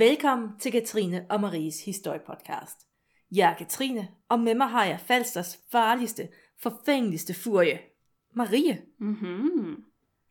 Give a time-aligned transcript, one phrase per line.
[0.00, 2.88] Velkommen til Katrine og Maries historiepodcast.
[3.32, 6.28] Jeg er Katrine, og med mig har jeg Falsters farligste,
[6.62, 7.80] forfængeligste furie,
[8.32, 8.82] Marie.
[8.98, 9.84] Mm-hmm.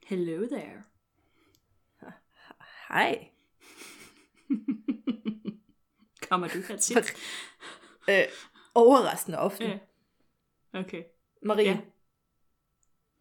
[0.07, 0.84] Hello there.
[2.89, 3.29] Hej.
[6.30, 7.13] Kommer du her tit?
[8.09, 8.23] Øh,
[8.75, 9.63] overraskende ofte.
[9.63, 9.80] Ja.
[10.73, 11.03] Okay.
[11.44, 11.80] Marie, Ja.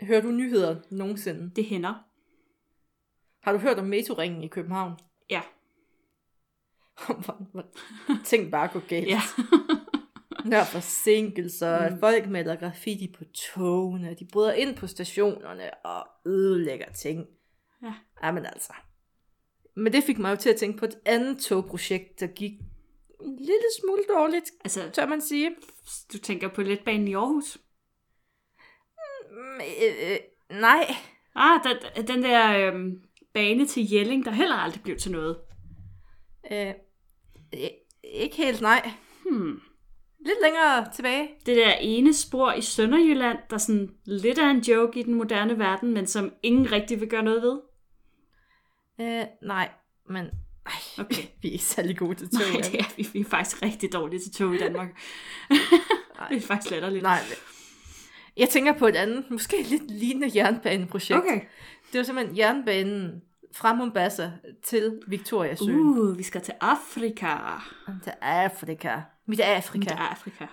[0.07, 1.51] hører du nyheder nogensinde?
[1.57, 1.95] Det hænder.
[3.41, 4.93] Har du hørt om metroringen i København?
[5.31, 5.43] Ja.
[8.25, 9.09] Ting bare går galt.
[9.09, 9.21] Ja.
[10.51, 12.01] Der er forsinkelser, Mm.
[12.01, 13.25] folk maler graffiti på
[13.55, 17.27] togene, de bryder ind på stationerne og ødelægger ting.
[17.83, 17.95] Ja.
[18.23, 18.73] Jamen altså.
[19.77, 22.53] Men det fik mig jo til at tænke på et andet togprojekt, der gik
[23.23, 25.51] en lille smule dårligt, altså, tør man sige.
[26.13, 27.59] du tænker på letbanen i Aarhus?
[29.31, 30.19] Mm, øh, øh,
[30.61, 30.95] nej.
[31.35, 31.61] Ah,
[31.97, 33.03] den, den der øhm,
[33.35, 35.39] bane til Jelling, der heller aldrig blev til noget.
[36.53, 36.75] Øh, øh,
[38.05, 38.91] ikke helt nej.
[39.31, 39.61] Hmm.
[40.27, 41.29] Lidt længere tilbage.
[41.47, 45.59] Det der ene spor i Sønderjylland, der sådan lidt er en joke i den moderne
[45.59, 47.59] verden, men som ingen rigtig vil gøre noget ved.
[49.01, 49.71] Øh, nej,
[50.09, 50.27] men
[50.67, 51.23] ej, Okay.
[51.43, 52.53] vi er ikke særlig gode til tog.
[52.53, 53.09] Nej, det er vi.
[53.13, 54.89] Vi er faktisk rigtig dårlige til tog i Danmark.
[56.31, 57.03] det er faktisk latterligt.
[57.03, 57.21] Nej,
[58.37, 61.19] jeg tænker på et andet, måske lidt lignende jernbaneprojekt.
[61.19, 61.41] Okay.
[61.93, 63.23] Det var simpelthen jernbanen
[63.59, 64.31] fra Mombasa
[64.63, 65.81] til Victoriasøen.
[65.81, 65.99] Uh.
[65.99, 67.37] Uh, vi skal til Afrika.
[68.05, 69.01] Til Afrika.
[69.27, 69.85] Mit Afrika.
[69.89, 70.47] Til Afrika.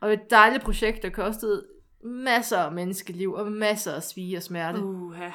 [0.00, 1.66] Og et dejligt projekt, der kostede
[2.04, 4.82] masser af menneskeliv og masser af svige og smerte.
[4.82, 5.16] Uh.
[5.20, 5.32] Ja.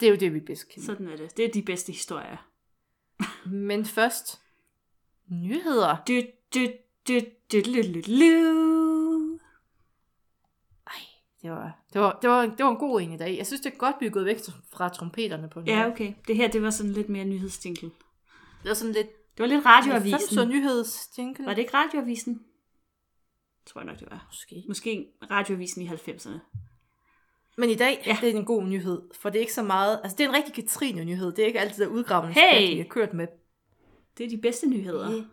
[0.00, 0.86] Det er jo det, vi bedst kender.
[0.86, 1.36] sådan er det.
[1.36, 2.46] Det er de bedste historier.
[3.46, 4.40] Men først,
[5.28, 5.96] nyheder.
[6.08, 6.12] Du,
[6.54, 6.66] du,
[7.08, 7.20] du,
[7.52, 8.69] du, du, du, du.
[11.42, 13.36] Det var, det, var, det, var, det var en god en i dag.
[13.38, 14.38] Jeg synes, det er godt, vi er gået væk
[14.72, 15.68] fra trompeterne på den.
[15.68, 15.92] Ja, måde.
[15.92, 16.14] okay.
[16.28, 17.90] Det her, det var sådan lidt mere nyhedstinkel.
[18.62, 19.06] Det var sådan lidt
[19.36, 20.48] Det var lidt 90'er radioavisen.
[20.48, 21.46] nyhedsjingle.
[21.46, 22.44] Var det ikke radioavisen?
[23.66, 24.26] Tror jeg nok, det var.
[24.30, 24.64] Måske.
[24.68, 26.38] Måske radioavisen i 90'erne.
[27.56, 28.18] Men i dag, Ja.
[28.20, 30.34] det er en god nyhed, for det er ikke så meget, altså det er en
[30.34, 32.70] rigtig Katrine-nyhed, det er ikke altid der udgravende Hey!
[32.72, 33.26] vi har kørt med.
[34.18, 35.10] Det er de bedste nyheder.
[35.10, 35.26] Det-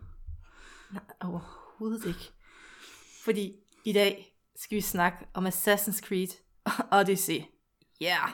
[0.92, 2.30] Nej, overhovedet ikke.
[3.24, 3.52] Fordi
[3.84, 4.27] i dag
[4.58, 6.28] skal vi snakke om Assassin's Creed
[6.92, 7.42] Odyssey.
[8.00, 8.06] Ja.
[8.06, 8.30] Yeah.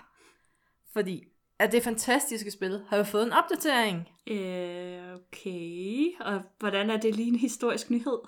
[0.92, 1.24] Fordi
[1.58, 4.08] at det fantastiske spil har jo fået en opdatering.
[4.26, 6.12] Øh, okay.
[6.20, 8.18] Og hvordan er det lige en historisk nyhed?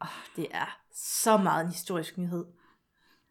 [0.00, 2.44] Oh, det er så meget en historisk nyhed.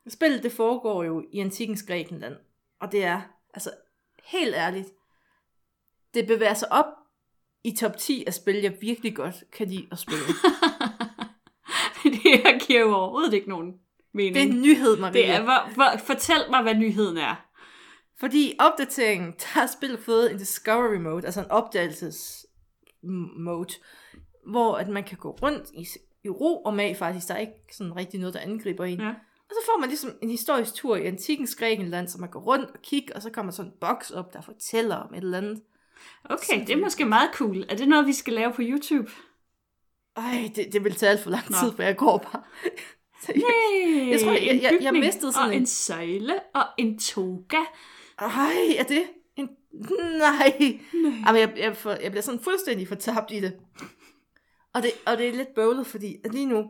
[0.08, 2.36] Spillet det foregår jo i antikens Grækenland.
[2.80, 3.22] Og det er,
[3.54, 3.72] altså
[4.24, 4.88] helt ærligt,
[6.14, 6.86] det bevæger sig op
[7.64, 10.26] i top 10 af spil, jeg virkelig godt kan lide at spille.
[12.24, 13.74] det her giver jo overhovedet ikke nogen
[14.14, 14.36] mening.
[14.36, 15.14] Det er en nyhed, Maria.
[15.14, 17.36] det er hvor, hvor, fortæl mig, hvad nyheden er.
[18.20, 22.46] Fordi opdateringen, der har spillet fået en discovery mode, altså en opdagelses
[23.38, 23.74] mode,
[24.52, 25.88] hvor at man kan gå rundt i,
[26.24, 27.28] i ro og mag faktisk.
[27.28, 29.00] Der er ikke sådan rigtig noget, der angriber en.
[29.00, 29.10] Ja.
[29.50, 32.72] Og så får man ligesom en historisk tur i antikens Grækenland, så man går rundt
[32.72, 35.62] og kigger, og så kommer sådan en boks op, der fortæller om et eller andet.
[36.24, 37.66] Okay, det er måske meget cool.
[37.70, 39.12] Er det noget, vi skal lave på YouTube?
[40.18, 41.56] Ej, det, det vil tage alt for lang Nå.
[41.62, 42.44] tid, for jeg går bare.
[43.28, 46.64] Hey, Jeg tror, jeg- en jeg- jeg bygning mistede sådan og en- en søjle og
[46.78, 47.58] en toga.
[48.20, 49.04] Ej, er det
[49.36, 49.50] en...
[50.20, 50.80] Nej.
[51.28, 53.54] Jamen, jeg, jeg, får, jeg bliver sådan fuldstændig fortabt i det.
[54.74, 56.66] Og det, og det er lidt bøvlet, fordi at lige nu,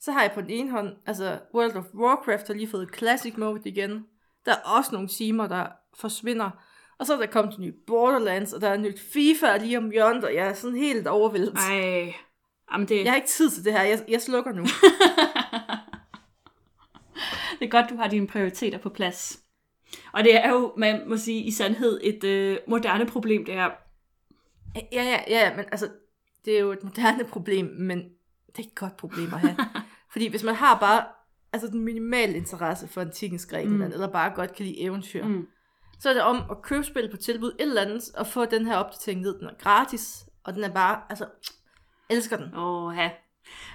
[0.00, 3.34] så har jeg på den ene hånd, altså World of Warcraft har lige fået Classic
[3.36, 4.04] Mode igen.
[4.46, 5.66] Der er også nogle timer, der
[5.98, 6.50] forsvinder.
[6.98, 9.90] Og så er der kommet en ny Borderlands, og der er nyt FIFA lige om
[9.90, 11.54] hjørnet, og jeg er sådan helt overvældet.
[11.70, 12.14] Ej,
[12.74, 14.62] jamen det, Jeg har ikke tid til det her, jeg, jeg slukker nu.
[17.58, 19.40] det er godt, du har dine prioriteter på plads.
[20.12, 23.70] Og det er jo, man må sige, i sandhed et øh, moderne problem, det her.
[24.92, 25.88] Ja, ja, ja, men altså,
[26.44, 27.98] det er jo et moderne problem, men
[28.46, 29.56] det er ikke et godt problem at have.
[30.12, 31.04] Fordi hvis man har bare
[31.52, 33.94] altså den minimale interesse for antikens Grækenland, Mm.
[33.94, 35.24] eller bare godt kan lide eventyr.
[35.24, 35.46] Mm.
[35.98, 38.66] så er det om at købe spil på tilbud et eller andet, og få den
[38.66, 39.38] her opdatering ned.
[39.38, 41.26] Den er gratis, og den er bare, altså,
[42.10, 42.54] elsker den.
[42.56, 43.10] Åh, ja.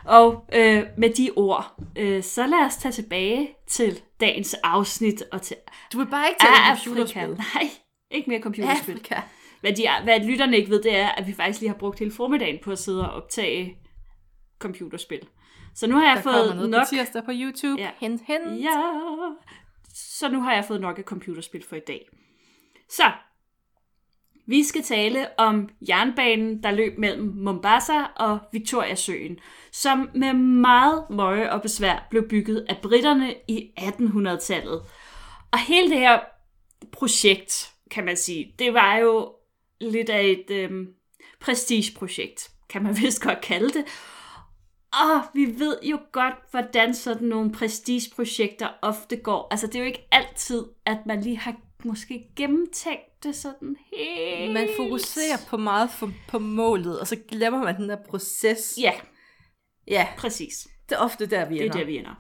[0.05, 5.41] Og øh, med de ord, øh, så lad os tage tilbage til dagens afsnit og
[5.41, 5.57] til
[5.93, 6.83] Du vil bare ikke Afrika.
[6.83, 7.29] computerspil.
[7.29, 7.69] Nej,
[8.11, 8.91] ikke mere computerspil.
[8.93, 9.21] Afrika.
[9.61, 12.11] Hvad, de, hvad lytterne ikke ved, det er, at vi faktisk lige har brugt hele
[12.11, 13.77] formiddagen på at sidde og optage
[14.59, 15.27] computerspil.
[15.75, 16.81] Så nu har jeg Der fået noget nok...
[16.81, 17.81] på tirsdag på YouTube.
[17.81, 17.89] Ja.
[17.99, 18.61] Hint, hint.
[18.63, 18.83] Ja.
[19.93, 22.05] Så nu har jeg fået nok af computerspil for i dag.
[22.89, 23.03] Så,
[24.49, 29.39] vi skal tale om jernbanen, der løb mellem Mombasa og Victoriasøen,
[29.71, 34.81] som med meget møje og besvær blev bygget af britterne i 1800-tallet.
[35.51, 36.19] Og hele det her
[36.91, 39.33] projekt, kan man sige, det var jo
[39.81, 40.87] lidt af et, øh,
[41.39, 43.85] Prestigeprojekt, kan man vist godt kalde det.
[44.93, 49.47] Og vi ved jo godt, hvordan sådan nogle prestigeprojekter ofte går.
[49.51, 51.55] Altså, det er jo ikke altid, at man lige har
[51.85, 54.53] måske gennemtænkt det sådan helt.
[54.53, 58.73] Man fokuserer på meget for, på målet, og så glemmer man den der proces.
[58.81, 58.93] Ja,
[59.87, 60.67] Ja, præcis.
[60.89, 61.77] det er ofte der, vi Det er ender.
[61.77, 62.15] der, vi ender.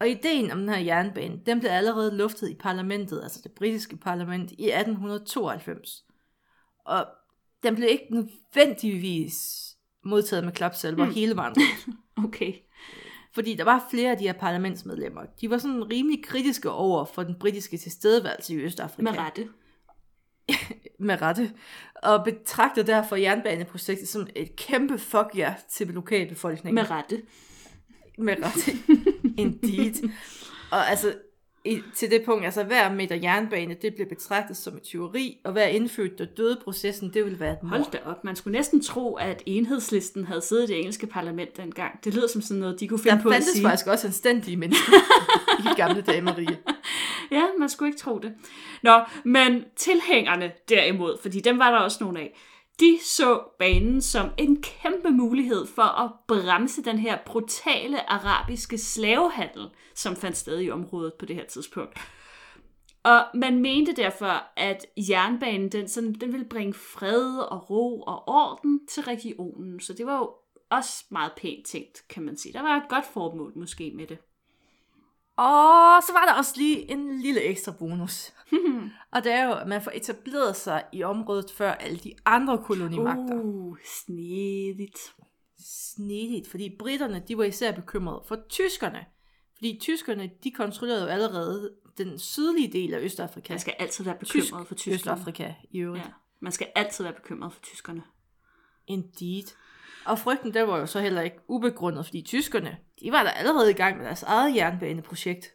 [0.00, 3.96] Og ideen om den her jernbane, den blev allerede luftet i parlamentet, altså det britiske
[3.96, 6.04] parlament, i 1892.
[6.84, 7.06] Og
[7.62, 9.60] den blev ikke nødvendigvis
[10.04, 11.12] modtaget med klapsalver mm.
[11.12, 11.96] hele vejen rundt.
[12.24, 12.52] Okay.
[13.34, 15.22] Fordi der var flere af de her parlamentsmedlemmer.
[15.40, 19.02] De var sådan rimelig kritiske over for den britiske tilstedeværelse i Østafrika.
[19.02, 19.48] Med rette.
[21.08, 21.52] Med rette.
[22.02, 26.74] Og betragter derfor jernbaneprojektet som et kæmpe fuck ja til lokalbefolkningen.
[26.74, 27.22] Med rette.
[28.18, 28.72] Med rette.
[29.42, 30.10] Indeed.
[30.70, 31.14] Og altså,
[31.64, 35.52] i, til det punkt, altså hver meter jernbane, det blev betragtet som et tyveri, og
[35.52, 37.70] hver indfødt, der døde processen, det ville være et mord.
[37.70, 38.24] Hold da op.
[38.24, 42.04] Man skulle næsten tro, at enhedslisten havde siddet i det engelske parlament dengang.
[42.04, 43.62] Det lyder som sådan noget, de kunne finde Der på at fandtes sige.
[43.62, 44.92] faktisk også anstændige mennesker
[45.64, 46.58] i gamle dage, Marie.
[47.30, 48.32] Ja, man skulle ikke tro det.
[48.82, 52.34] Nå, men tilhængerne derimod, fordi dem var der også nogle af,
[52.80, 59.70] de så banen som en kæmpe mulighed for at bremse den her brutale arabiske slavehandel,
[59.94, 61.98] som fandt sted i området på det her tidspunkt.
[63.04, 68.28] Og man mente derfor, at jernbanen den, sådan, den ville bringe fred og ro og
[68.28, 69.80] orden til regionen.
[69.80, 70.34] Så det var jo
[70.70, 72.52] også meget pænt tænkt, kan man sige.
[72.52, 74.18] Der var et godt formål måske med det.
[75.36, 78.32] Og så var der også lige en lille ekstra bonus.
[79.14, 82.58] og det er jo, at man får etableret sig i området før alle de andre
[82.58, 83.40] kolonimagter.
[83.42, 83.76] Uh.
[83.84, 85.14] Snedigt.
[85.58, 89.04] Snedigt, fordi britterne, de var især bekymrede for tyskerne.
[89.56, 93.52] Fordi tyskerne, de kontrollerede jo allerede den sydlige del af Østafrika.
[93.52, 94.94] Man skal altid være Tysk bekymret for tyskerne.
[94.94, 96.04] Østafrika i øvrigt.
[96.04, 96.10] Ja,
[96.40, 98.02] man skal altid være bekymret for tyskerne.
[98.86, 99.44] Indeed.
[100.06, 103.70] Og frygten, der var jo så heller ikke ubegrundet, fordi tyskerne, de var der allerede
[103.70, 105.46] i gang med deres eget jernbaneprojekt.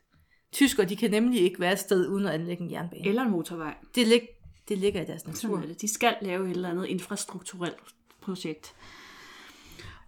[0.51, 3.07] Tyskere, de kan nemlig ikke være et sted uden at anlægge en jernbane.
[3.07, 3.75] Eller en motorvej.
[3.95, 4.21] Det, lig,
[4.67, 5.63] det ligger i deres natur.
[5.81, 7.75] De skal lave et eller andet infrastrukturelt
[8.21, 8.75] projekt.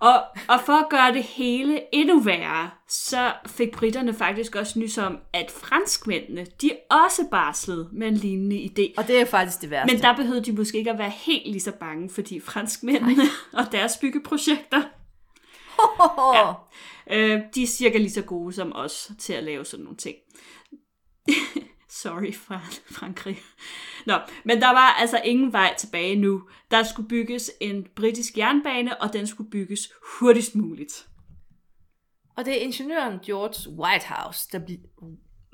[0.02, 4.98] Og, og for at gøre det hele endnu værre, så fik britterne faktisk også nys
[4.98, 8.94] om, at franskmændene, de også barslede med en lignende idé.
[8.98, 9.96] Og det er faktisk det værste.
[9.96, 13.24] Men der behøvede de måske ikke at være helt lige så bange, fordi franskmændene
[13.60, 14.82] og deres byggeprojekter,
[16.36, 16.54] ja.
[17.18, 20.16] øh, de er cirka lige så gode som os til at lave sådan nogle ting.
[21.94, 23.40] Sorry, Fran- Frankrig.
[24.06, 24.14] Nå,
[24.46, 26.44] men der var altså ingen vej tilbage nu.
[26.72, 29.80] Der skulle bygges en britisk jernbane, og den skulle bygges
[30.20, 31.08] hurtigst muligt.
[32.38, 34.80] Og det er ingeniøren George Whitehouse, der bliver...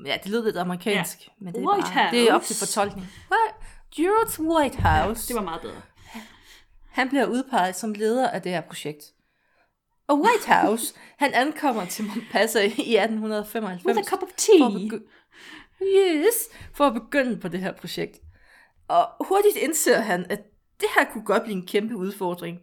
[0.05, 1.31] Ja, det lyder lidt amerikansk, ja.
[1.39, 1.93] men det er, Whitehouse.
[1.93, 3.07] bare, det er op til fortolkning.
[3.95, 5.27] George Whitehouse.
[5.27, 5.81] Det var meget bedre.
[6.89, 9.03] Han bliver udpeget som leder af det her projekt.
[10.07, 13.85] Og Whitehouse, han ankommer til Mombasa i 1895.
[13.85, 14.67] With a cup of for tea.
[14.69, 15.26] begy-
[15.81, 18.19] yes, for at begynde på det her projekt.
[18.87, 20.41] Og hurtigt indser han, at
[20.79, 22.59] det her kunne godt blive en kæmpe udfordring.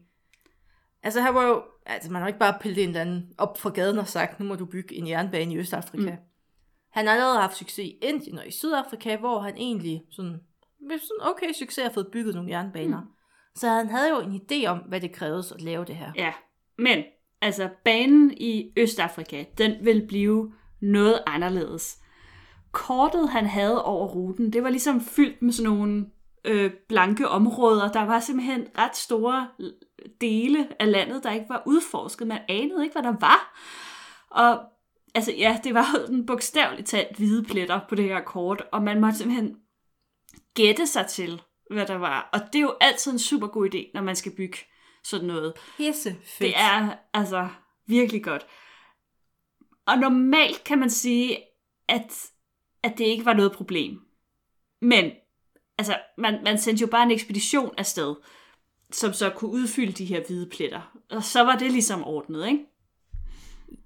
[1.03, 3.71] Altså han var jo, altså man har ikke bare pillet en eller anden op fra
[3.71, 6.11] gaden og sagt, nu må du bygge en jernbane i Østafrika.
[6.11, 6.17] Mm.
[6.91, 10.41] Han har allerede haft succes i Indien og i Sydafrika, hvor han egentlig sådan,
[10.81, 13.01] med sådan okay succes har fået bygget nogle jernbaner.
[13.01, 13.07] Mm.
[13.57, 16.13] Så han havde jo en idé om, hvad det krævedes at lave det her.
[16.17, 16.33] Ja,
[16.79, 17.05] men
[17.41, 21.99] altså banen i Østafrika, den vil blive noget anderledes.
[22.75, 26.07] Kortet, han havde over ruten, det var ligesom fyldt med sådan nogle
[26.45, 27.93] øh, blanke områder.
[27.93, 29.49] Der var simpelthen ret store
[30.21, 32.27] dele af landet, der ikke var udforsket.
[32.27, 33.59] Man anede ikke, hvad der var.
[34.31, 34.61] Og
[35.15, 38.83] altså ja, det var jo den bogstaveligt talt hvide pletter på det her kort, og
[38.83, 39.57] man måtte simpelthen
[40.55, 42.29] gætte sig til, hvad der var.
[42.33, 44.59] Og det er jo altid en super god idé, når man skal bygge
[45.05, 45.53] sådan noget.
[45.77, 46.39] Pisse fedt.
[46.39, 47.49] Det er altså
[47.87, 48.47] virkelig godt.
[49.87, 51.39] Og normalt kan man sige,
[51.89, 52.31] at,
[52.85, 54.01] at det ikke var noget problem.
[54.83, 55.11] Men
[55.79, 58.15] altså, man, man sendte jo bare en ekspedition afsted,
[58.93, 60.99] som så kunne udfylde de her hvide pletter.
[61.11, 62.65] Og så var det ligesom ordnet, ikke?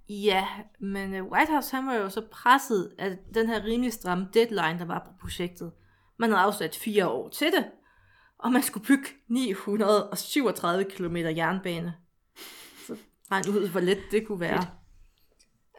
[0.08, 0.46] Ja,
[0.80, 4.78] men øh, White Whitehouse han var jo så presset af den her rimelig stramme deadline,
[4.78, 5.72] der var på projektet.
[6.18, 7.64] Man havde afsat fire år til det,
[8.38, 11.94] og man skulle bygge 937 km jernbane.
[12.86, 12.96] Så
[13.30, 14.62] regn ud, hvor let det kunne være.
[14.62, 14.77] Fedt.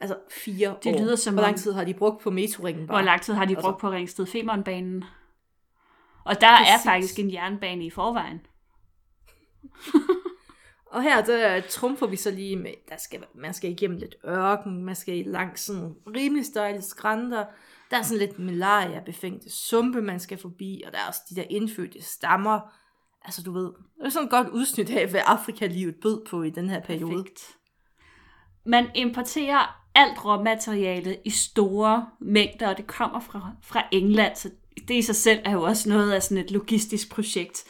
[0.01, 0.99] Altså fire Det år.
[0.99, 2.97] lyder som Hvor lang tid har de brugt på metroringen bare?
[2.97, 5.03] Hvor lang tid har de Altså- brugt på Ringsted Femernbanen?
[6.25, 6.85] Og der er Præcis.
[6.85, 8.39] faktisk en jernbane i forvejen.
[10.91, 14.83] Og her der trumfer vi så lige med, der skal, man skal igennem lidt ørken,
[14.83, 17.45] man skal langs sådan rimelig stejle skrænter,
[17.91, 21.35] der er sådan lidt malaria befængte sumpe, man skal forbi, og der er også de
[21.35, 22.59] der indfødte stammer
[23.25, 23.63] Altså, du ved,
[23.97, 27.23] det er sådan et godt udsnit af, hvad Afrika-livet bød på i den her periode.
[27.23, 27.57] Perfekt.
[28.65, 34.49] Man importerer alt råmateriale i store mængder, og det kommer fra, fra England, så
[34.87, 37.63] det i sig selv er jo også noget af sådan et logistisk projekt.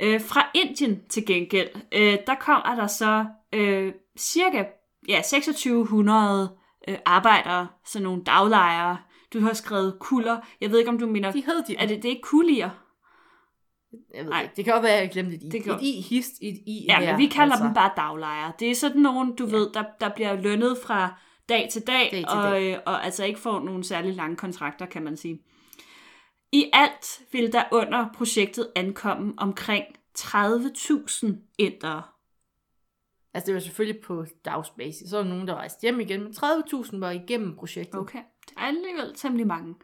[0.00, 4.64] Øh, fra Indien til gengæld, øh, der kommer der så øh, cirka
[5.08, 6.56] ja, 2600
[6.88, 8.96] øh, arbejdere, sådan nogle daglejere.
[9.32, 10.36] Du har skrevet kuller.
[10.60, 11.32] Jeg ved ikke, om du mener...
[11.32, 11.76] De hed de.
[11.76, 12.70] Er det, det er ikke kulier?
[14.14, 14.42] Jeg ved Nej.
[14.42, 14.52] ikke.
[14.56, 15.48] Det kan også være, at jeg glemte et i.
[15.48, 17.64] Det kan- Et i hist, et i Ja, hver, men vi kalder altså.
[17.66, 18.52] dem bare daglejere.
[18.58, 19.56] Det er sådan nogen, du ja.
[19.56, 22.72] ved, der, der bliver lønnet fra dag til dag, Dag til og, dag.
[22.74, 25.42] øh, og altså ikke får nogle særlig lange kontrakter, kan man sige.
[26.52, 29.84] I alt vil der under projektet ankomme omkring
[30.18, 31.26] 30.000
[31.58, 32.02] indere.
[33.34, 35.10] Altså, det var selvfølgelig på dagsbasis.
[35.10, 38.00] Så var der nogen, der rejste hjem igen, men 30.000 var igennem projektet.
[38.00, 39.74] Okay, det er alligevel temmelig mange.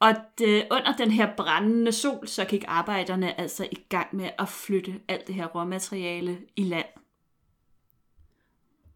[0.00, 4.48] Og det, under den her brændende sol, så gik arbejderne altså i gang med at
[4.48, 6.86] flytte alt det her råmateriale i land.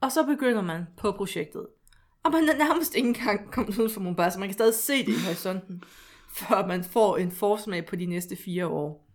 [0.00, 1.66] Og så begynder man på projektet.
[2.24, 4.38] Og man er nærmest ikke engang kommet ud fra Mombasa.
[4.38, 5.82] Man kan stadig se det i horisonten,
[6.34, 9.06] før man får en forsmag på de næste fire år.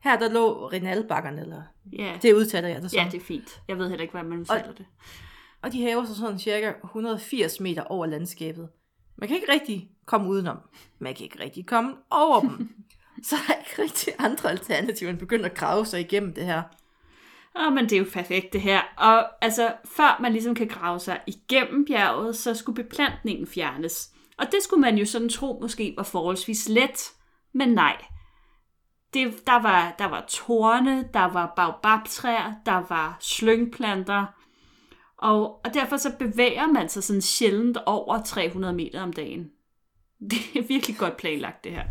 [0.00, 2.98] Her der lå Rinalbakkerne, eller Ja, det udtaler jeg det som.
[2.98, 3.60] ja det er fint.
[3.68, 4.86] Jeg ved heller ikke, hvad man udtaler det.
[5.62, 8.68] Og de hæver sig sådan cirka 180 meter over landskabet.
[9.16, 10.58] Man kan ikke rigtig komme udenom.
[10.98, 12.68] Man kan ikke rigtig komme over dem.
[13.22, 16.62] Så er der ikke rigtig andre alternativer end begynde at grave sig igennem det her.
[17.56, 18.80] Åh, men det er jo perfekt det her.
[18.96, 24.10] Og altså, før man ligesom kan grave sig igennem bjerget, så skulle beplantningen fjernes.
[24.38, 27.12] Og det skulle man jo sådan tro måske var forholdsvis let.
[27.52, 28.04] Men nej.
[29.14, 34.26] Det, der, var, der var torne, der var baobabtræer, der var slyngplanter.
[35.18, 39.50] Og, og derfor så bevæger man sig sådan sjældent over 300 meter om dagen.
[40.30, 41.84] Det er virkelig godt planlagt det her.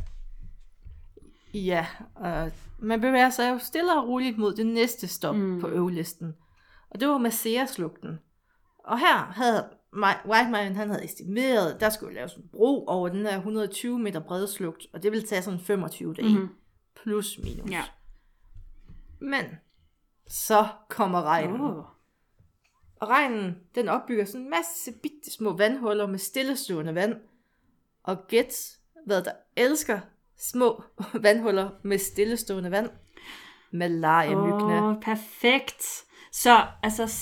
[1.54, 2.52] Ja, og
[2.84, 5.62] man bevæger sig jo stille og roligt mod det næste stop mm.
[5.62, 6.34] på øvelisten.
[6.90, 8.20] Og det var Masea-slugten.
[8.78, 9.70] Og her havde
[10.26, 14.48] Whiteman, han havde estimeret, der skulle laves en bro over den her 120 meter brede
[14.48, 16.40] slugt, og det ville tage sådan 25 dage.
[16.40, 16.50] Mhm.
[17.04, 17.72] Plus minus.
[17.72, 17.84] Ja.
[19.20, 19.46] Men
[20.28, 21.62] så kommer regnen.
[21.62, 21.84] Oh.
[22.96, 27.16] Og regnen, den opbygger sådan en masse bitte små vandhuller med stillestående vand.
[28.04, 30.00] Og gæt, hvad der elsker
[30.52, 30.84] små
[31.26, 32.90] vandhuller med stillestående vand.
[33.72, 34.84] Malaria-myggene.
[34.84, 36.04] Åh, perfekt.
[36.32, 37.14] Så altså,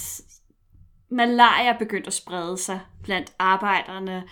[1.12, 4.24] malaria begyndte at sprede sig blandt arbejderne,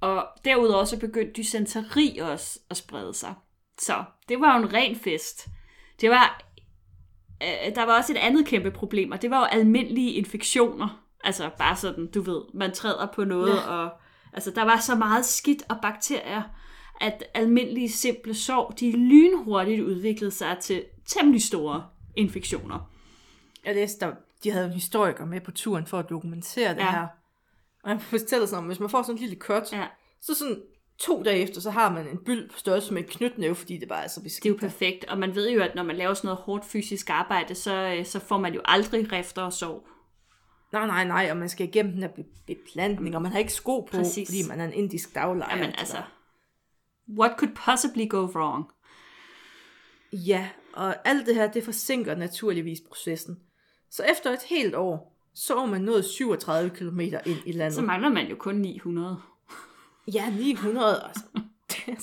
[0.00, 3.34] og derudover så begyndte dysenteri også at sprede sig.
[3.78, 5.48] Så det var jo en ren fest.
[6.00, 6.42] Det var,
[7.42, 11.02] øh, der var også et andet kæmpe problem, og det var jo almindelige infektioner.
[11.24, 13.60] Altså bare sådan, du ved, man træder på noget, Ja.
[13.70, 13.90] og
[14.32, 16.42] altså der var så meget skidt og bakterier,
[17.00, 21.84] at almindelige simple sår, de lynhurtigt udviklede sig til temmelig store
[22.16, 22.90] infektioner.
[23.64, 24.12] Jeg læste, der,
[24.44, 26.90] de havde en historiker med på turen for at dokumentere det Ja.
[26.90, 27.06] her.
[27.82, 29.84] Og han fortæller sådan om, hvis man får sådan en lille cut, Ja.
[30.20, 30.62] så sådan
[30.98, 33.88] to dage efter, så har man en byld på størrelse med en knytnæve, fordi det
[33.88, 34.42] bare er så beskidt.
[34.42, 36.64] Det er jo perfekt, og man ved jo, at når man laver sådan noget hårdt
[36.64, 39.88] fysisk arbejde, så, øh, så får man jo aldrig rifter og sår.
[40.72, 43.52] Nej, nej, nej, og man skal igennem den her be- beplantning, og man har ikke
[43.52, 44.28] sko på, Præcis.
[44.28, 45.56] fordi man er en indisk daglejer.
[45.56, 45.96] Jamen altså,
[47.18, 48.70] what could possibly go wrong?
[50.12, 53.40] Ja, og alt det her, det forsinker naturligvis processen.
[53.90, 57.74] Så efter et helt år, så er man nået 37 km ind i landet.
[57.74, 59.20] Så mangler man jo kun 900.
[60.14, 61.02] Ja, 900.
[61.04, 61.24] Altså.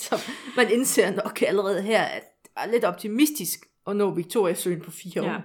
[0.07, 4.91] så man indser nok allerede her, at det er lidt optimistisk at nå Victoria-søen på
[4.91, 5.25] fire år.
[5.25, 5.39] Ja.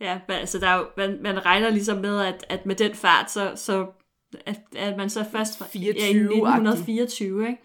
[0.00, 3.30] Ja, altså der er jo, man, man regner ligesom med, at, at med den fart,
[3.30, 3.92] så, så
[4.46, 6.14] at, at man så først var ja, i 24-agtig.
[6.14, 7.62] 1924, ikke?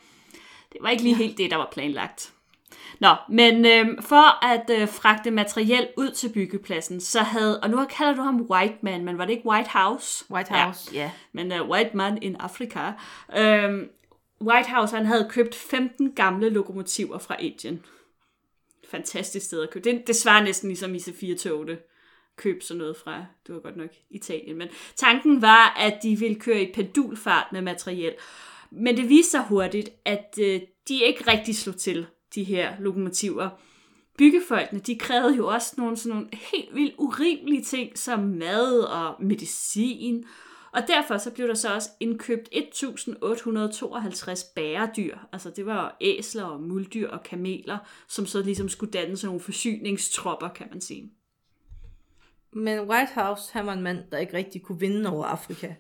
[0.74, 2.32] Det var ikke lige helt det, der var planlagt.
[3.00, 7.86] Nå, men øhm, for at øh, fragte materiel ud til byggepladsen, så havde, og nu
[7.90, 10.26] kalder du ham White Man, men var det ikke White House?
[10.32, 11.00] White House, ja.
[11.00, 11.12] ja.
[11.32, 12.92] men uh, White Man in Africa.
[13.38, 13.90] Øhm,
[14.42, 17.84] White House, han havde købt 15 gamle lokomotiver fra Indien.
[18.92, 19.92] Fantastisk sted at købe.
[19.92, 21.78] Det, det svarer næsten ligesom i C4-togene.
[22.38, 24.58] Køb sådan noget fra, det var godt nok Italien.
[24.58, 28.14] Men tanken var, at de ville køre i pendulfart med materiel.
[28.72, 33.50] Men det viste sig hurtigt, at øh, de ikke rigtig slog til, de her lokomotiver.
[34.18, 39.24] Byggefolkene, de krævede jo også nogle, sådan nogle helt vildt urimelige ting, som mad og
[39.24, 40.26] medicin.
[40.72, 45.18] Og derfor så blev der så også indkøbt 1852 bæredyr.
[45.32, 47.78] Altså det var æsler og muldyr og kameler,
[48.08, 51.12] som så ligesom skulle danne sådan nogle forsyningstropper, kan man sige.
[52.56, 55.74] Men Whitehouse, han var en mand, der ikke rigtig kunne vinde over Afrika.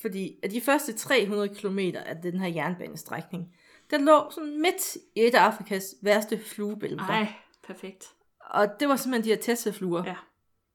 [0.00, 3.54] Fordi af de første 300 km af den her jernbanestrækning,
[3.90, 7.04] der lå sådan midt i et af Afrikas værste fluebælter.
[7.04, 7.32] Ej,
[7.66, 8.08] Perfekt.
[8.40, 10.14] Og det var simpelthen de her Tesla-fluer Ja.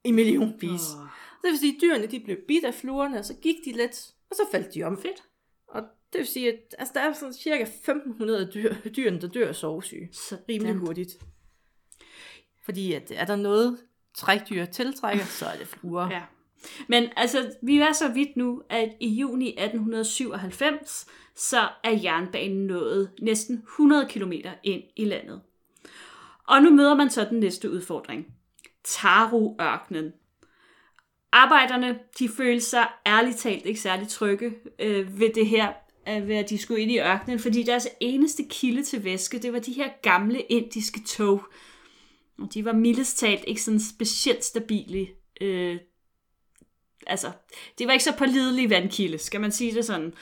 [0.03, 0.81] i millionvis.
[0.95, 1.05] Åh,
[1.41, 4.13] Det vil sige, at dyrene de blev bidt af fluerne, og så gik de lidt,
[4.29, 4.97] og så faldt de om.
[5.01, 5.23] fedt.
[5.67, 5.81] Og
[6.13, 9.55] det vil sige, at altså, der er sådan cirka 1500 dyr, dyrene, der dør af
[9.55, 10.09] sovesyge.
[10.49, 11.17] Rimelig hurtigt.
[12.63, 13.77] Fordi at, er der noget
[14.13, 16.09] trækdyr tiltrækker, så er det fluer.
[16.11, 16.21] Ja.
[16.87, 23.11] Men altså, vi er så vidt nu, at i juni 1897, så er jernbanen nået
[23.21, 24.31] næsten 100 km
[24.63, 25.41] ind i landet.
[26.47, 28.25] Og nu møder man så den næste udfordring.
[28.83, 30.13] Taru-ørkenen.
[31.31, 35.73] Arbejderne, de følte sig ærligt talt ikke særlig trygge øh, ved det her,
[36.09, 39.53] øh, ved at de skulle ind i ørkenen, fordi deres eneste kilde til væske, det
[39.53, 41.45] var de her gamle indiske tog.
[42.39, 45.07] Og de var mildest talt ikke sådan specielt stabile.
[45.41, 45.77] Øh,
[47.07, 47.31] altså,
[47.77, 50.13] det var ikke så pålidelige vandkilde, skal man sige det sådan.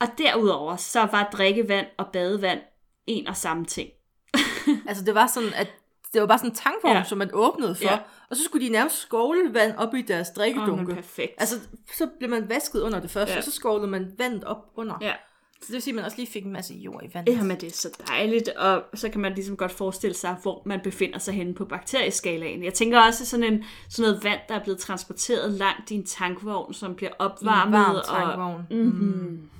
[0.00, 2.60] Og derudover, så var drikkevand og badevand
[3.06, 3.90] en og samme ting.
[4.88, 5.68] Altså det var sådan, at
[6.12, 7.04] det var bare sådan en tankvogn, Ja.
[7.04, 7.98] som man åbnede for, Ja.
[8.30, 10.84] og så skulle de nærmest skovle vand op i deres drikkedunke.
[10.84, 11.32] men perfekt.
[11.38, 11.56] altså,
[11.94, 13.38] så blev man vasket under det første, Ja.
[13.38, 14.98] og så skovlede man vandet op under.
[15.00, 15.12] ja.
[15.60, 17.36] Så det vil sige, at man også lige fik en masse jord i vandet.
[17.36, 20.80] Jamen, det er så dejligt, og så kan man ligesom godt forestille sig, hvor man
[20.84, 22.64] befinder sig henne på bakterieskalaen.
[22.64, 26.06] Jeg tænker også sådan, en, sådan noget vand, der er blevet transporteret langt i en
[26.06, 27.72] tankvogn, som bliver opvarmet.
[27.72, 28.62] varm og, tankvogn.
[28.70, 29.50] mm-hmm.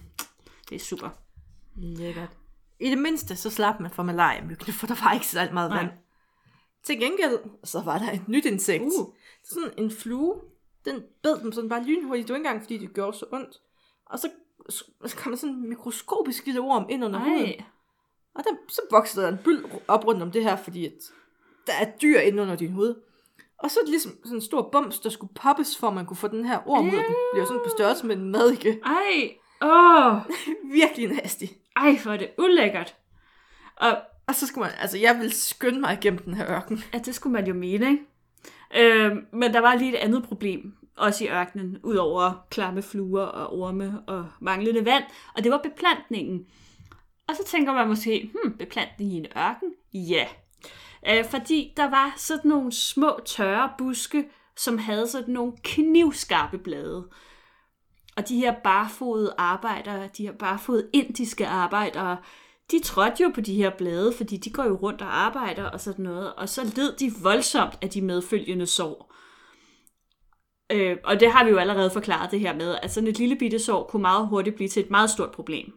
[0.70, 1.08] Det er super.
[1.76, 2.28] Lækkert.
[2.80, 5.78] I det mindste, så slap man for malaria-myggene, for der var ikke så meget Nej.
[5.78, 5.90] vand.
[6.84, 8.84] Til gengæld, så var der et nyt insekt.
[8.84, 9.14] Uh.
[9.44, 10.34] Sådan en flue,
[10.84, 12.28] den bed dem sådan bare lynhurtigt.
[12.28, 13.60] Det var ikke engang, fordi det gjorde så ondt.
[14.06, 14.28] Og så,
[15.06, 17.44] så kom der sådan en mikroskopisk lille orm ind under huden.
[17.44, 17.64] Ej.
[18.34, 20.92] Og der, så voksede der en byld op rundt om det her, fordi at
[21.66, 23.02] der er dyr inde under din hud.
[23.58, 26.06] Og så er det ligesom sådan en stor bums, der skulle poppes, for at man
[26.06, 26.90] kunne få den her orm ud.
[26.92, 28.80] Den bliver sådan på størrelse med en madike.
[28.96, 29.36] Ej.
[29.62, 30.16] Åh.
[30.72, 31.44] Virkelig nasty.
[31.76, 32.96] Ej, hvor er det ulækkert.
[33.76, 36.82] Og Og så skulle man, altså jeg vil skynde mig igennem den her ørken.
[36.94, 38.04] Ja, det skulle man jo mene, ikke?
[38.76, 43.58] Øh, men der var lige et andet problem, også i ørkenen, udover klamme fluer og
[43.58, 45.04] orme og manglende vand,
[45.34, 46.46] og det var beplantningen.
[47.28, 49.72] Og så tænker man måske, hmm, beplantning i en ørken?
[49.94, 50.26] Ja.
[51.08, 57.08] Øh, fordi der var sådan nogle små tørre buske, som havde sådan nogle knivskarpe blade.
[58.16, 62.16] Og de her barfodede arbejdere, de her barfodede indiske arbejdere,
[62.70, 65.80] de trådte jo på de her blade, fordi de går jo rundt og arbejder og
[65.80, 69.12] sådan noget, og så led de voldsomt af de medfølgende sår.
[70.72, 73.36] Øh, og det har vi jo allerede forklaret det her med, at sådan et lille
[73.36, 75.72] bitte sår kunne meget hurtigt blive til et meget stort problem.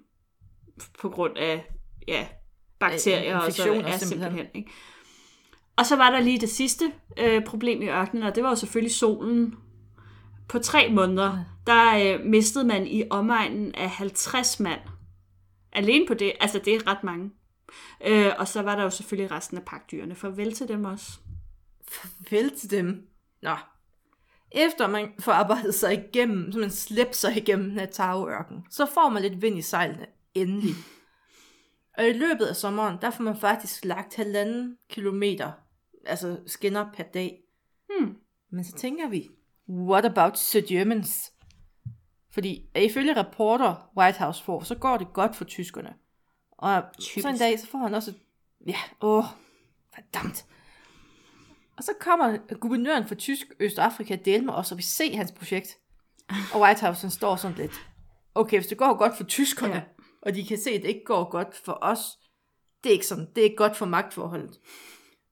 [1.00, 1.72] På grund af,
[2.08, 2.28] ja,
[2.80, 4.00] bakterier og så simpelthen.
[4.00, 4.48] simpelthen.
[4.54, 4.72] Ikke?
[5.78, 8.56] Og så var der lige det sidste øh, problem i ørkenen, og det var jo
[8.56, 9.56] selvfølgelig solen.
[10.48, 14.80] På tre måneder, der øh, mistede man i omegnen af 50 mand.
[15.72, 17.32] Alene på det, altså det er ret mange.
[18.06, 20.16] Øh, og så var der jo selvfølgelig resten af pakdyrene.
[20.16, 21.12] Farvel til dem også.
[21.88, 23.08] Farvel til dem.
[23.42, 23.56] Nå.
[24.52, 29.22] Efter man får arbejdet sig igennem, så man slæbt sig igennem tagørken, så får man
[29.22, 30.06] lidt vind i sejlene.
[30.34, 30.76] Endelig.
[31.98, 35.52] Og i løbet af sommeren, der får man faktisk lagt halvanden kilometer,
[36.06, 37.40] altså skinner per dag.
[37.90, 38.16] Hmm.
[38.52, 39.30] Men så tænker vi,
[39.70, 41.32] what about the Germans?
[42.32, 45.94] Fordi ifølge rapporter White House får, så går det godt for tyskerne.
[46.52, 47.24] Og Typisk.
[47.24, 48.14] så en dag, så får han også
[48.68, 49.26] ja, åh,
[49.96, 50.46] verdammt.
[51.80, 55.78] Og så kommer guvernøren for Tysk Østafrika dele med os, og vi se hans projekt.
[56.54, 57.72] Og White House han står sådan lidt,
[58.36, 59.82] okay, hvis det går godt for tyskerne, ja.
[60.22, 62.00] og de kan se, at det ikke går godt for os,
[62.84, 64.60] det er ikke sådan, det er ikke godt for magtforholdet.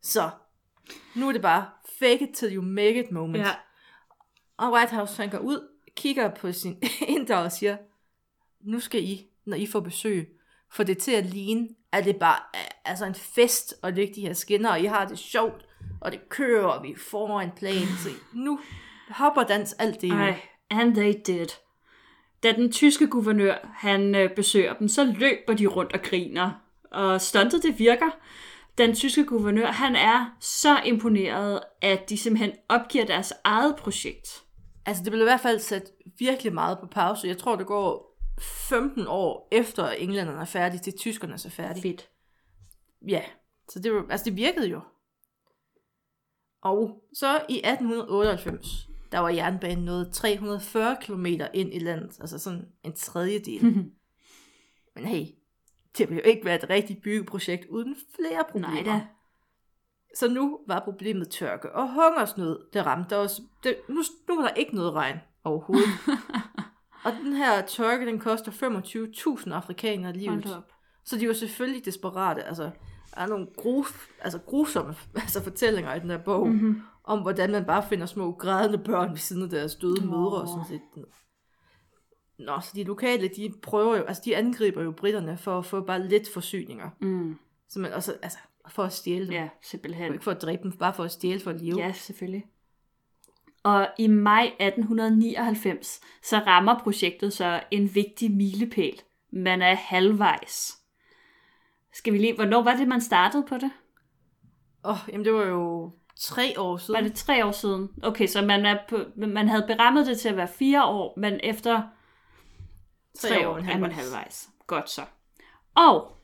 [0.02, 0.30] Så,
[1.16, 3.44] nu er det bare fake it till you make it moment.
[3.46, 3.52] Ja.
[4.58, 6.84] Og White House han går ud, kigger på sin
[7.18, 7.78] indre og siger,
[8.62, 10.30] nu skal I, når I får besøg,
[10.72, 14.22] få det til at ligne, at det bare er altså en fest at lægge de
[14.22, 15.67] her skinner, og I har det sjovt,
[16.02, 18.60] og det kører, og vi får en plan, så nu
[19.10, 20.10] hopper dans alt det.
[20.10, 20.16] jo.
[20.16, 21.48] Ej, and they did.
[22.44, 26.52] Da den tyske guvernør, han øh, besøger dem, så løber de rundt og griner.
[26.92, 28.10] Og stuntet, det virker.
[28.78, 34.44] Den tyske guvernør, han er så imponeret, at de simpelthen opgiver deres eget projekt.
[34.86, 37.28] Altså det blev i hvert fald sat virkelig meget på pause.
[37.28, 41.82] Jeg tror, det går 15 år efter englænderne er færdige, til tyskerne er så færdige.
[41.82, 42.10] Fedt.
[43.08, 43.22] Ja,
[43.70, 44.82] så det, var, altså det virkede jo.
[46.68, 52.66] Og så i 1898, der var jernbanen nået 340 km ind i landet, altså sådan
[52.84, 53.64] en tredjedel.
[54.96, 55.26] Men hey,
[55.98, 58.84] det ville jo ikke være et rigtigt byggeprojekt uden flere problemer.
[58.84, 59.08] Nej da.
[60.16, 63.42] Så nu var problemet tørke og hungersnød, det ramte os.
[63.64, 65.90] Det, nu, nu var der ikke noget regn overhovedet.
[67.06, 70.64] og den her tørke, den koster 25.000 afrikanere livet.
[71.06, 72.44] Så de var selvfølgelig desperate.
[72.44, 72.72] Altså,
[73.15, 76.82] der er nogle gruf, altså grusomme altså fortællinger i den her bog, mm-hmm.
[77.04, 80.10] om hvordan man bare finder små grædende børn ved siden af deres døde oh.
[80.10, 81.06] mødre og sådan set.
[82.39, 85.82] Nå, så de lokale, de prøver jo, altså de angriber jo britterne for at få
[85.82, 86.89] bare lidt forsyninger.
[87.02, 87.38] Mm.
[87.70, 88.38] Så man også, altså,
[88.70, 89.34] for at stjæle dem.
[89.34, 90.13] Ja, simpelthen.
[90.13, 91.80] Ikke for at dræbe dem, bare for at stjæle for at leve.
[91.80, 92.46] Ja, selvfølgelig.
[93.63, 99.02] Og i maj 1899, så rammer projektet så en vigtig milepæl.
[99.32, 100.78] Man er halvvejs.
[101.98, 103.72] Skal vi lige, hvornår var det, man startede på det?
[104.86, 106.94] Åh, oh, jamen det var jo tre år siden.
[106.94, 107.90] Var det tre år siden?
[108.04, 111.40] Okay, så man, er på, man havde berammet det til at være fire år, men
[111.44, 111.82] efter
[113.20, 114.50] tre, tre år, år er man halvvejs.
[114.68, 115.02] Godt så.
[115.76, 116.18] Og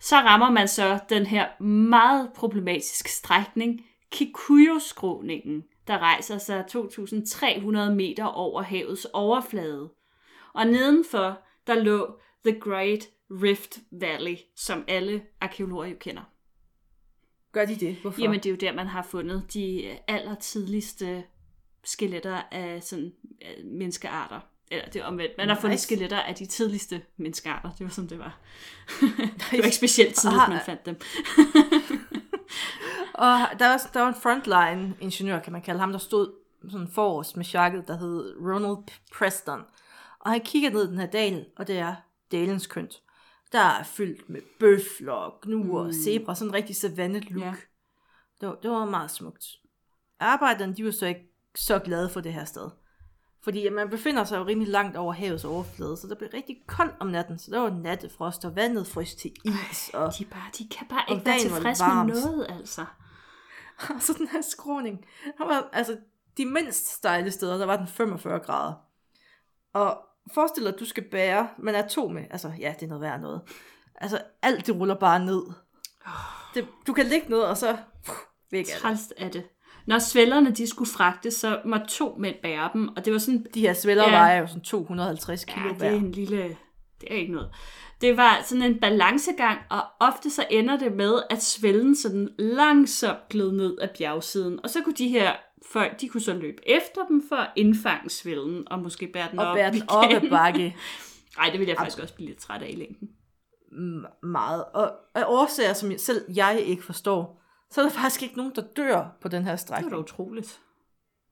[0.00, 8.24] så rammer man så den her meget problematiske strækning, Kikuyo-skråningen, der rejser sig 2.300 meter
[8.24, 9.90] over havets overflade.
[10.54, 16.22] Og nedenfor, der lå The Great Rift Valley, som alle arkeologer jo kender.
[17.52, 17.96] Gør de det?
[17.96, 18.20] Hvorfor?
[18.20, 21.24] Jamen, det er jo der, man har fundet de allertidligste
[21.84, 24.40] skeletter af sådan af menneskearter.
[24.70, 25.32] Eller det er omvendt.
[25.38, 27.70] Man har fundet skeletter af de tidligste menneskearter.
[27.70, 28.38] Det var som det var.
[29.50, 30.94] det var ikke specielt tidligt, man fandt dem.
[33.14, 36.32] og der var, der var en frontline ingeniør, kan man kalde ham, der stod
[36.70, 39.60] sådan forrest med chakket, der hed Ronald Preston.
[40.20, 41.94] Og han kigger ned den her dal, og det er
[42.32, 43.02] dalens kønt.
[43.52, 45.88] Der er fyldt med bøfler, gnuer mm.
[45.88, 47.44] og zebra, sådan en rigtig savannet look.
[47.44, 47.54] Ja.
[48.40, 49.44] Det, var, det var meget smukt.
[50.20, 52.70] Arbejderne, de var så ikke så glade for det her sted.
[53.42, 56.94] Fordi man befinder sig jo rimelig langt over havets overflade, så det bliver rigtig koldt
[57.00, 57.38] om natten.
[57.38, 59.90] Så der var nattefrost, og vandet frøs til is.
[59.94, 62.84] Og, de, bare, de kan bare ikke være tilfredse med noget, altså.
[63.94, 65.04] Og så den her skråning.
[65.38, 65.98] Der var, altså,
[66.36, 68.74] de mindst stejle steder, der var den 45 grader.
[69.72, 69.98] Og
[70.34, 73.02] forestil dig, at du skal bære, man er to med, altså ja, det er noget
[73.02, 73.40] værd noget.
[73.94, 75.42] Altså alt det ruller bare ned.
[76.54, 78.18] Det, du kan ligge ned, og så pff,
[78.50, 79.12] væk af det.
[79.16, 79.44] er det.
[79.86, 83.46] Når svællerne de skulle fragtes, så må to mænd bære dem, og det var sådan...
[83.54, 86.56] De her svælder ja, vejer jo sådan 250 kilo ja, det er en lille...
[87.00, 87.50] Det er ikke noget.
[88.00, 93.28] Det var sådan en balancegang, og ofte så ender det med, at svælden sådan langsomt
[93.28, 94.60] gled ned af bjergsiden.
[94.64, 95.32] Og så kunne de her
[95.66, 99.38] folk, de kunne så løbe efter dem for at indfange svælden, og måske bære den
[99.38, 100.76] og op bære den op ad bakke.
[101.38, 103.10] Nej, det vil jeg faktisk også blive lidt træt af i længden.
[104.22, 104.64] Meget.
[104.64, 108.62] Og af årsager, som selv jeg ikke forstår, så er der faktisk ikke nogen, der
[108.62, 109.90] dør på den her strækning.
[109.90, 110.60] Det er da utroligt.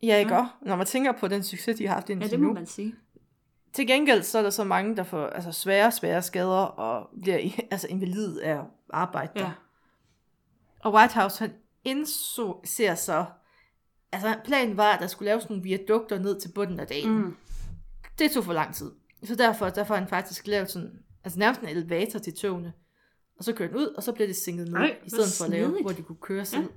[0.02, 0.46] Ja, ikke ja.
[0.62, 2.54] Når man tænker på den succes, de har haft indtil Ja, det må nu.
[2.54, 2.94] man sige.
[3.72, 7.38] Til gengæld så er der så mange, der får altså, svære, svære skader og bliver
[7.70, 8.60] altså, invalid af
[8.90, 9.32] arbejde.
[9.40, 9.52] Ja.
[10.80, 11.52] Og Whitehouse, han
[11.84, 13.24] indså, ser så,
[14.12, 17.18] altså planen var, at der skulle laves nogle viadukter ned til bunden af dagen.
[17.18, 17.36] Mm.
[18.18, 18.90] Det tog for lang tid.
[19.24, 20.90] Så derfor, derfor har han faktisk lavet sådan,
[21.24, 22.72] altså nærmest en elevator til togene.
[23.38, 25.44] Og så kørte den ud, og så blev det sænket ned, Ej, i stedet for
[25.44, 26.62] at lave, hvor de kunne køre selv.
[26.62, 26.68] Ja.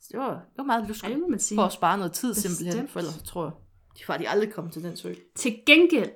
[0.00, 1.56] Så det var, det var meget sige.
[1.56, 2.56] For at spare noget tid Bestemt.
[2.56, 3.52] simpelthen, for ellers tror jeg,
[3.98, 5.14] de var de aldrig kommet til den sø.
[5.34, 6.10] Til gengæld,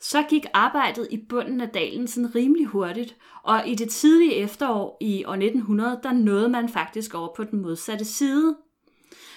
[0.00, 4.96] så gik arbejdet i bunden af dalen sådan rimelig hurtigt, og i det tidlige efterår
[5.00, 8.56] i år 1900, der nåede man faktisk over på den modsatte side.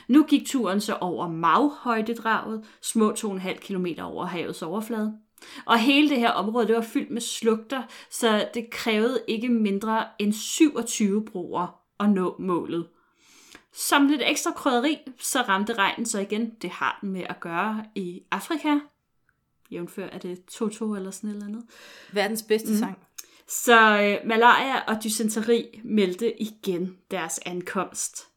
[0.08, 5.18] Nu gik turen så over Maghøjdedraget, små 2,5 km over havets overflade.
[5.66, 10.06] Og hele det her område, det var fyldt med slugter, så det krævede ikke mindre
[10.20, 12.88] end 27 broer at nå målet.
[13.74, 16.52] Som lidt ekstra krydderi, så ramte regnen så igen.
[16.62, 18.80] Det har den med at gøre i Afrika.
[19.72, 21.64] Jævnfør er det Toto eller sådan eller andet.
[22.12, 22.78] Verdens bedste mm.
[22.78, 22.98] sang.
[23.48, 28.31] Så øh, malaria og dysenteri meldte igen deres ankomst.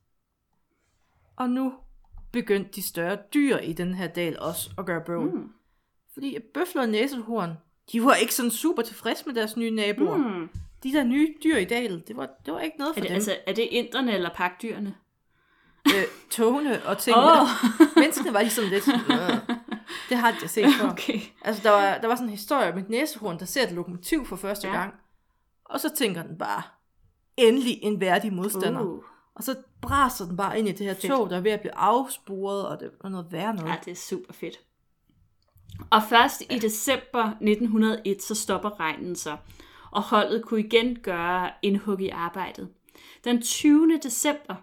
[1.37, 1.73] Og nu
[2.33, 5.35] begyndte de større dyr i den her dal også at gøre bøvl.
[5.35, 5.51] Mm.
[6.13, 7.53] Fordi bøfler og næsehorn,
[7.93, 10.17] de var ikke sådan super tilfredse med deres nye naboer.
[10.17, 10.49] Mm.
[10.83, 13.09] De der nye dyr i dalen, det var, det var ikke noget for er det,
[13.09, 13.15] dem.
[13.15, 14.95] Altså, er det inderne eller pakdyrene?
[15.89, 17.41] øh, togene og tingene.
[17.41, 17.49] Oh.
[17.97, 18.89] Menneskene var ligesom lidt...
[18.89, 19.57] Øh,
[20.09, 20.91] det har jeg set før.
[20.91, 21.21] Okay.
[21.43, 24.27] Altså, der var, der var sådan en historie med et næsehorn, der ser et lokomotiv
[24.27, 24.75] for første ja.
[24.75, 24.95] gang.
[25.65, 26.63] Og så tænker den bare,
[27.37, 28.81] endelig en værdig modstander.
[28.81, 29.03] Uh.
[29.35, 31.07] Og så braser den bare ind i det her fedt.
[31.07, 33.71] tog, der er ved at blive afsporet, og det er noget værre noget.
[33.71, 34.61] Ja, det er super fedt.
[35.91, 39.37] Og først i december 1901, så stopper regnen så,
[39.91, 42.69] og holdet kunne igen gøre indhug i arbejdet.
[43.25, 43.99] Den 20.
[44.03, 44.55] december,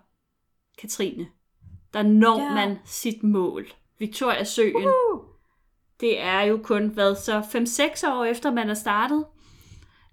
[0.77, 1.27] Katrine,
[1.93, 2.53] der når ja.
[2.53, 3.67] man sit mål.
[3.99, 4.75] Victoria Søen.
[4.75, 5.21] Uh-huh.
[5.99, 9.25] Det er jo kun, hvad så, 5-6 år efter man er startet.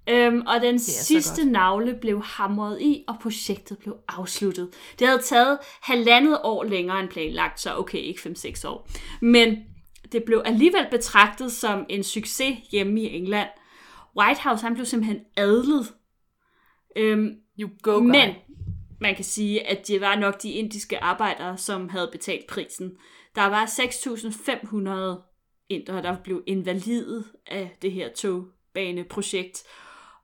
[0.08, 4.70] Øhm, og den sidste navle blev hamret i, og projektet blev afsluttet.
[4.98, 8.88] Det havde taget halvandet år længere end planlagt, så okay, ikke 5-6 år.
[9.20, 9.56] Men
[10.12, 13.48] det blev alligevel betragtet som en succes hjemme i England.
[14.18, 15.92] Whitehouse han blev simpelthen adlet.
[16.96, 18.02] Øhm, You go, guy.
[18.02, 18.34] Men
[19.00, 22.92] man kan sige, at det var nok de indiske arbejdere, som havde betalt prisen.
[23.34, 29.62] Der var 6.500 indere, der blev invalidet af det her togbaneprojekt,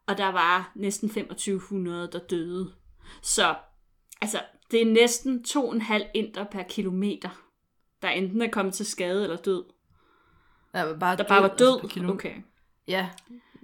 [0.07, 2.73] og der var næsten 2500, der døde.
[3.23, 3.55] Så
[4.21, 4.41] altså,
[4.71, 7.29] det er næsten 2,5 inder per kilometer,
[8.03, 9.65] der enten er kommet til skade eller død.
[10.73, 11.89] Der var bare Der bare var altså, død.
[11.89, 12.13] kilo.
[12.13, 12.35] Okay.
[12.89, 13.09] Ja.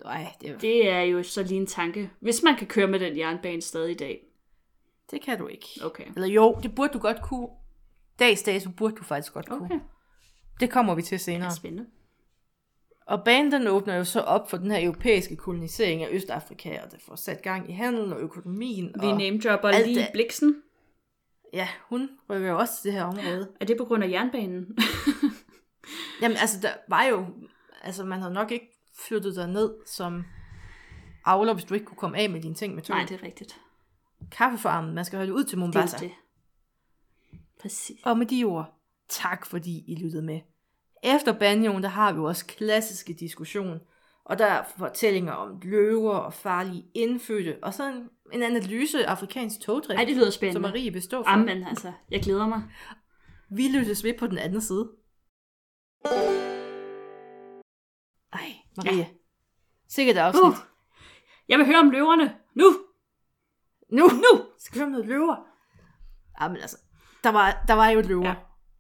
[0.05, 2.11] Nej, det, det, Det er jo så lige en tanke.
[2.21, 4.21] Hvis man kan køre med den jernbane stadig i dag.
[5.11, 5.67] det kan du ikke.
[5.83, 6.05] Okay.
[6.15, 7.49] Eller jo, det burde du godt kunne.
[8.19, 9.65] Dags dato burde du faktisk godt kunne.
[9.65, 9.81] Okay.
[10.61, 11.51] Det kommer vi til senere.
[11.55, 11.87] Spændende.
[13.11, 16.93] Og banen den åbner jo så op for den her europæiske kolonisering af Østafrika, og
[16.93, 18.95] det får sat gang i handelen og økonomien.
[19.01, 20.63] Vi namedropper lige Bliksen.
[21.53, 23.53] Ja, hun rykker jo også til det her område.
[23.61, 24.79] Er det på grund af jernbanen?
[26.23, 27.27] Jamen altså, der var jo...
[27.83, 30.25] Altså, man havde nok ikke flyttet dig ned som
[31.25, 32.97] avler, hvis du ikke kunne komme af med dine ting med tog.
[32.97, 33.61] Nej, det er rigtigt.
[34.31, 35.97] Kaffefarmen, man skal holde ud til Det er Mombasa.
[35.97, 36.13] det.
[37.61, 38.01] Præcis.
[38.05, 38.75] Og med de ord,
[39.09, 40.41] tak fordi I lyttede med.
[41.03, 43.81] Efter banjoen, der har vi også klassiske diskussion,
[44.25, 49.11] og der er fortællinger om løver og farlige indfødte, og så en, en analyse af
[49.11, 50.61] afrikansk togdrift, Ej, det lyder som spændende.
[50.61, 51.31] Marie består for.
[51.31, 51.93] Amen, altså.
[52.11, 52.63] Jeg glæder mig.
[53.51, 54.91] Vi lyttes ved på den anden side.
[58.33, 58.97] Ej, Marie.
[58.99, 59.07] Ja.
[59.89, 60.43] Sikkert afsnit.
[60.43, 60.55] Uh.
[61.49, 62.37] Jeg vil høre om løverne.
[62.55, 62.65] Nu!
[63.91, 64.47] Nu, nu!
[64.59, 65.37] Skal vi høre om noget løver?
[66.41, 66.77] Jamen altså,
[67.25, 68.29] der var, der var jo løver.
[68.29, 68.35] Ja.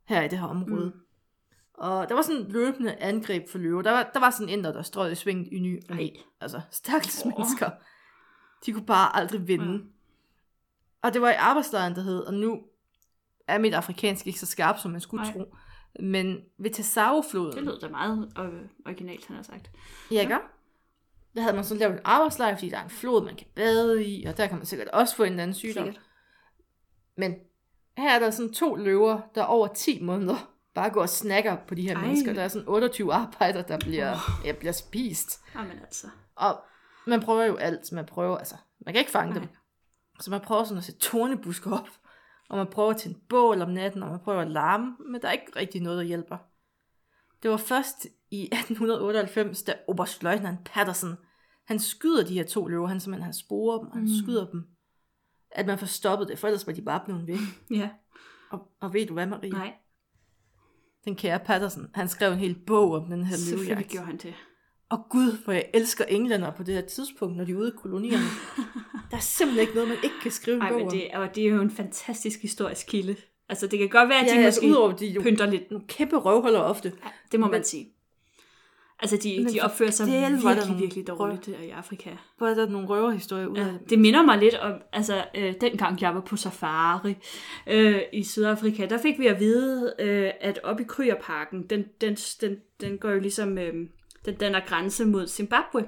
[0.07, 0.87] her i det her område.
[0.87, 1.01] Mm.
[1.81, 3.83] Og der var sådan løbende angreb for løver.
[3.83, 6.03] Der var, der var sådan en der, der strøg i sving i ny og næ.
[6.03, 6.11] Ej.
[6.40, 7.33] Altså, stakkels Åh.
[7.37, 7.71] mennesker.
[8.66, 9.73] De kunne bare aldrig vinde.
[9.73, 9.79] Ja.
[11.03, 12.62] Og det var i arbejdslejren, der hed, og nu
[13.47, 15.33] er mit afrikansk ikke så skarp, som man skulle Nej.
[15.33, 15.55] tro.
[16.01, 19.71] Men ved Tesao-floden, Det lød da meget øh, originalt, han har sagt.
[20.11, 20.37] Ja, ikke?
[21.35, 24.05] Der havde man så lavet en arbejdslejr, fordi der er en flod, man kan bade
[24.05, 25.85] i, og der kan man sikkert også få en eller anden sygdom.
[25.85, 26.03] Sikkert.
[27.16, 27.35] Men
[27.99, 31.75] her er der sådan to løver, der over 10 måneder bare går og snakker på
[31.75, 32.03] de her Ej.
[32.07, 32.33] Mennesker.
[32.33, 34.47] Der er sådan 28 arbejdere, der bliver, oh.
[34.47, 35.41] ja, bliver spist.
[35.55, 36.07] Jamen altså.
[36.35, 36.61] Og
[37.07, 37.93] man prøver jo alt.
[37.93, 38.55] Man prøver, altså,
[38.87, 39.39] man kan ikke fange Nej.
[39.41, 39.49] dem.
[40.21, 41.89] Så man prøver sådan at sætte tornebusker op,
[42.49, 45.29] og man prøver til en bål om natten, og man prøver at larme, men der
[45.29, 46.37] er ikke rigtig noget, der hjælper.
[47.43, 51.17] Det var først i 1898, da Oberstløjtnant Patterson,
[51.67, 54.09] han skyder de her to løver, han simpelthen han sporer dem, og han Mm.
[54.23, 54.65] skyder dem,
[55.51, 57.39] at man får stoppet det, for ellers var de bare blevet væk.
[57.81, 57.91] Ja,
[58.51, 59.51] Og, og ved du hvad, Marie?
[59.51, 59.73] nej.
[61.05, 63.91] Den kære Patterson, han skrev en hel bog om den her Selvfølgelig løvejagt.
[63.91, 64.35] gjorde han det.
[64.91, 67.77] Og gud, hvor jeg elsker englænder på det her tidspunkt, når de er ude i
[67.83, 68.25] kolonierne.
[69.11, 70.93] der er simpelthen ikke noget, man ikke kan skrive en Nej, bog men om.
[70.93, 73.17] det, og det er jo en fantastisk historisk kilde.
[73.49, 75.71] Altså, det kan godt være, at de ja, altså, måske udover de jo pynter lidt.
[75.71, 76.93] nogle kæmpe røvholder ofte.
[77.05, 77.87] Ja, det må Men- man sige.
[79.03, 82.11] Altså, de, Men de opfører sig der virkelig, nogle virkelig dårligt der i Afrika.
[82.39, 83.91] Hvor er der nogle røverhistorier ud af Ja, det?
[83.91, 87.17] det minder mig lidt om, altså øh, dengang jeg var på safari
[87.67, 92.15] øh, i Sydafrika, der fik vi at vide, øh, at op i Kryerparken, den, den,
[92.15, 93.75] den, den går jo ligesom, øh,
[94.25, 95.85] den danner grænse mod Zimbabwe.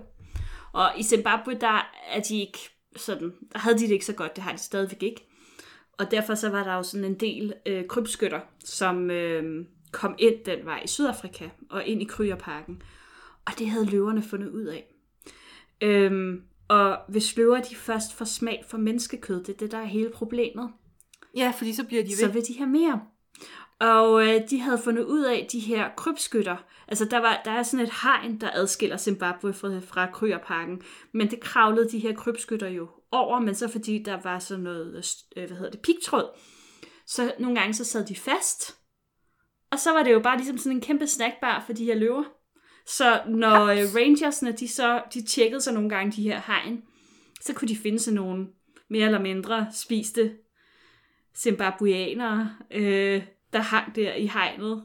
[0.72, 2.58] Og i Zimbabwe, der er de ikke
[2.96, 5.26] sådan, der havde de det ikke så godt, det har de stadigvæk ikke.
[5.98, 10.34] Og derfor så var der jo sådan en del øh, krybskytter, som øh, kom ind
[10.46, 12.82] den vej i Sydafrika og ind i Kryerparken.
[13.46, 14.94] Og det havde løverne fundet ud af.
[15.80, 19.84] Øhm, og hvis løver de først får smag for menneskekød, det er det, der er
[19.84, 20.70] hele problemet,
[21.36, 22.32] Ja, fordi så bliver de så ved.
[22.32, 23.00] vil de have mere.
[23.80, 26.56] Og øh, de havde fundet ud af de her krybskytter.
[26.88, 30.82] Altså der, var, der er sådan et hegn, der adskiller Zimbabwe fra, fra Kryerparken.
[31.12, 35.14] Men det kravlede de her krybskytter jo over, men så fordi der var sådan noget,
[35.36, 36.28] øh, hvad hedder det, pigtråd.
[37.06, 38.78] Så nogle gange så sad de fast.
[39.70, 42.24] Og så var det jo bare ligesom sådan en kæmpe snackbar for de her løver.
[42.86, 46.82] Så når øh, rangersne, de så de tjekkede så nogle gange de her hegn,
[47.40, 48.46] så kunne de finde sådan nogle
[48.88, 50.32] mere eller mindre spiste
[51.36, 54.84] zimbabweanere, øh, der hang der i hegnet,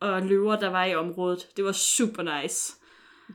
[0.00, 1.48] og løver, der var i området.
[1.56, 2.74] Det var super nice.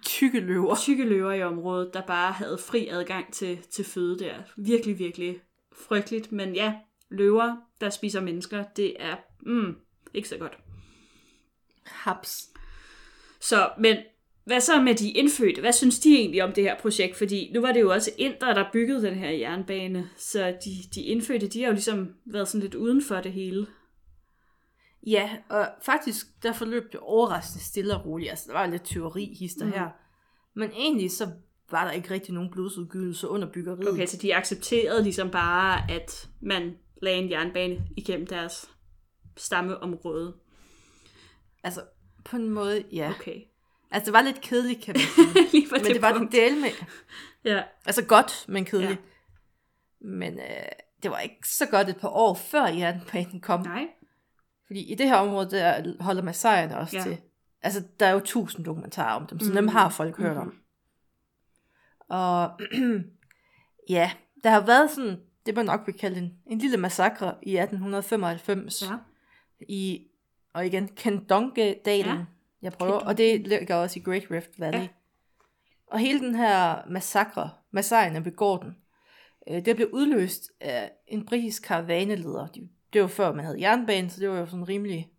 [0.02, 0.76] Tykke løver.
[0.76, 4.36] Tykke løver i området, der bare havde fri adgang til, til føde der.
[4.58, 5.42] Virkelig, virkelig
[5.88, 6.32] frygteligt.
[6.32, 6.76] Men ja,
[7.10, 9.76] løver, der spiser mennesker, det er mm,
[10.13, 10.58] ikke så godt.
[11.86, 12.53] Haps.
[13.43, 13.97] Så, men
[14.45, 15.62] hvad så med de indfødte?
[15.62, 17.15] Hvad synes de egentlig om det her projekt?
[17.15, 21.01] Fordi nu var det jo også indre, der byggede den her jernbane, så de, de
[21.01, 23.67] indfødte, de har jo ligesom været sådan lidt uden for det hele.
[25.08, 28.29] Ja, og faktisk, der forløb det overraskende stille og roligt.
[28.29, 29.71] Altså, der var lidt teori hister Mm.
[29.71, 29.89] her.
[30.56, 31.29] Men egentlig så
[31.71, 33.89] var der ikke rigtig nogen blodsudgydelse under byggeriet.
[33.89, 38.69] Okay, så de accepterede ligesom bare, at man lagde en jernbane igennem deres
[39.38, 40.34] stammeområde.
[41.63, 41.82] Altså,
[42.25, 43.09] på en måde, ja.
[43.19, 43.41] Okay.
[43.91, 45.47] Altså, det var lidt kedeligt, kan man sige.
[45.53, 46.31] Lige men det var punkt.
[46.31, 46.69] det del med.
[47.45, 47.63] Ja.
[47.86, 48.91] Altså godt, men kedeligt.
[50.01, 50.07] Ja.
[50.07, 50.65] Men øh,
[51.03, 53.62] det var ikke så godt et par år før jernbanen kom.
[53.62, 53.88] Nej.
[54.67, 57.03] Fordi i det her område, der holder Masaierne også Ja.
[57.03, 57.17] til.
[57.62, 59.55] Altså, der er jo tusind dokumentarer om dem, så mm.
[59.55, 60.45] dem har folk hørt om.
[60.47, 60.55] Mhm.
[62.09, 62.59] Og
[63.89, 64.12] ja,
[64.43, 68.81] der har været sådan, det man nok vil kalde en, en lille massakre i 1895
[68.81, 68.95] Ja.
[69.69, 70.07] i,
[70.54, 72.26] og igen, Kendonge-dalen, Ja.
[72.62, 73.08] jeg prøver, Kendonge.
[73.10, 74.80] og det ligger også i Great Rift Valley.
[74.80, 74.88] Ja.
[75.88, 78.78] Og hele den her massakre, Masaierne begår den,
[79.50, 82.48] øh, det blev udløst af en britisk karavaneleder.
[82.48, 85.10] De- Det var før man havde jernbane, så det var jo sådan rimelig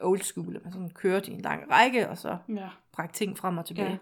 [0.00, 2.68] old school, at man sådan kørte i en lang række, og så Ja.
[2.92, 3.90] bragte ting frem og tilbage.
[3.90, 3.96] Ja.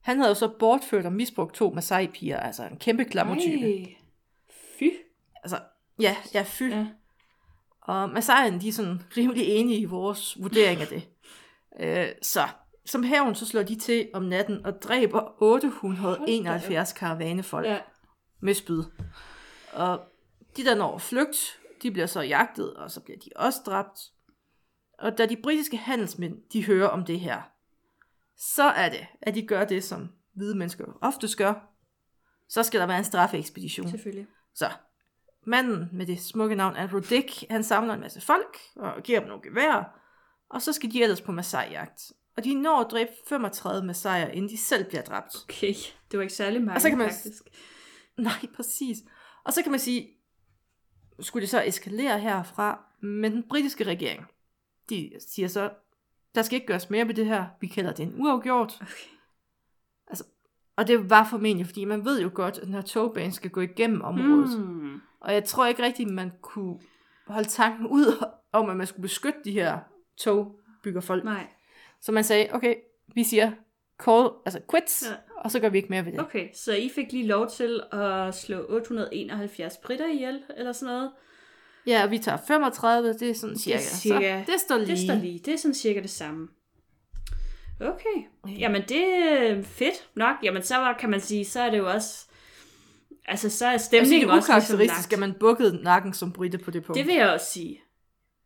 [0.00, 3.88] Han havde jo så bortført og misbrugt to Masai-piger, altså en kæmpe klammertype.
[4.78, 4.84] Fy.
[5.42, 5.58] Altså,
[6.00, 6.62] ja, ja, fy.
[6.62, 6.86] Ja.
[7.86, 11.08] Og Masaierne, de er sådan rimelig enige i vores vurdering af det.
[11.80, 12.48] øh, så
[12.86, 17.78] som hævn, så slår de til om natten og dræber 871 karavanefolk Ja.
[18.40, 18.82] med spyd.
[19.72, 20.00] Og
[20.56, 23.98] de der når flygt, de bliver så jagtet, og så bliver de også dræbt.
[24.98, 27.42] Og da de britiske handelsmænd, de hører om det her,
[28.38, 31.54] så er det, at de gør det, som hvide mennesker oftest gør.
[32.48, 33.88] Så skal der være en straffeekspedition.
[33.90, 34.26] Selvfølgelig.
[34.54, 34.70] Så
[35.46, 39.28] manden med det smukke navn Andrew Dick, han samler en masse folk og giver dem
[39.28, 39.84] nogle geværer,
[40.50, 42.12] og så skal de ellers på Masai-jagt.
[42.36, 45.36] Og de når at dræbe 35 Masaier, inden de selv bliver dræbt.
[45.44, 45.74] Okay.
[46.10, 47.42] Det var ikke særlig mange, Og så kan man- faktisk.
[48.18, 48.98] Nej, præcis.
[49.44, 50.08] Og så kan man sige,
[51.20, 54.26] skulle det så eskalere herfra, men den britiske regering,
[54.90, 55.70] de siger så,
[56.34, 58.78] der skal ikke gøres mere ved det her, vi kalder det en uafgjort.
[58.80, 59.15] Okay.
[60.76, 63.60] Og det var formentlig, fordi man ved jo godt, at den her togbane skal gå
[63.60, 64.60] igennem området.
[64.60, 65.00] Mm.
[65.20, 66.78] Og jeg tror ikke rigtigt, man kunne
[67.26, 69.78] holde tanken ud om, at man skulle beskytte de her
[70.16, 71.24] togbyggerfolk.
[71.24, 71.46] Nej.
[72.00, 72.74] Så man sagde, okay,
[73.14, 73.52] vi siger
[74.04, 75.14] call, altså quits, Ja.
[75.36, 76.20] og så gør vi ikke mere ved det.
[76.20, 81.10] Okay, så I fik lige lov til at slå 871 britter ihjel, eller sådan noget?
[81.86, 83.78] Ja, og vi tager 35, det er sådan cirka.
[83.78, 84.86] cirka- Så det står lige.
[84.88, 85.38] Det står lige.
[85.38, 86.48] Det er sådan cirka det samme.
[87.80, 88.26] Okay.
[88.58, 90.36] Jamen, det er fedt nok.
[90.42, 92.26] Jamen, så var- kan man sige, så er det jo også...
[93.24, 95.18] Altså, så er Altså, stemningen det er også ligesom lagt.
[95.18, 96.98] man bukkede nakken som britte på det punkt.
[96.98, 97.82] Det vil jeg også sige.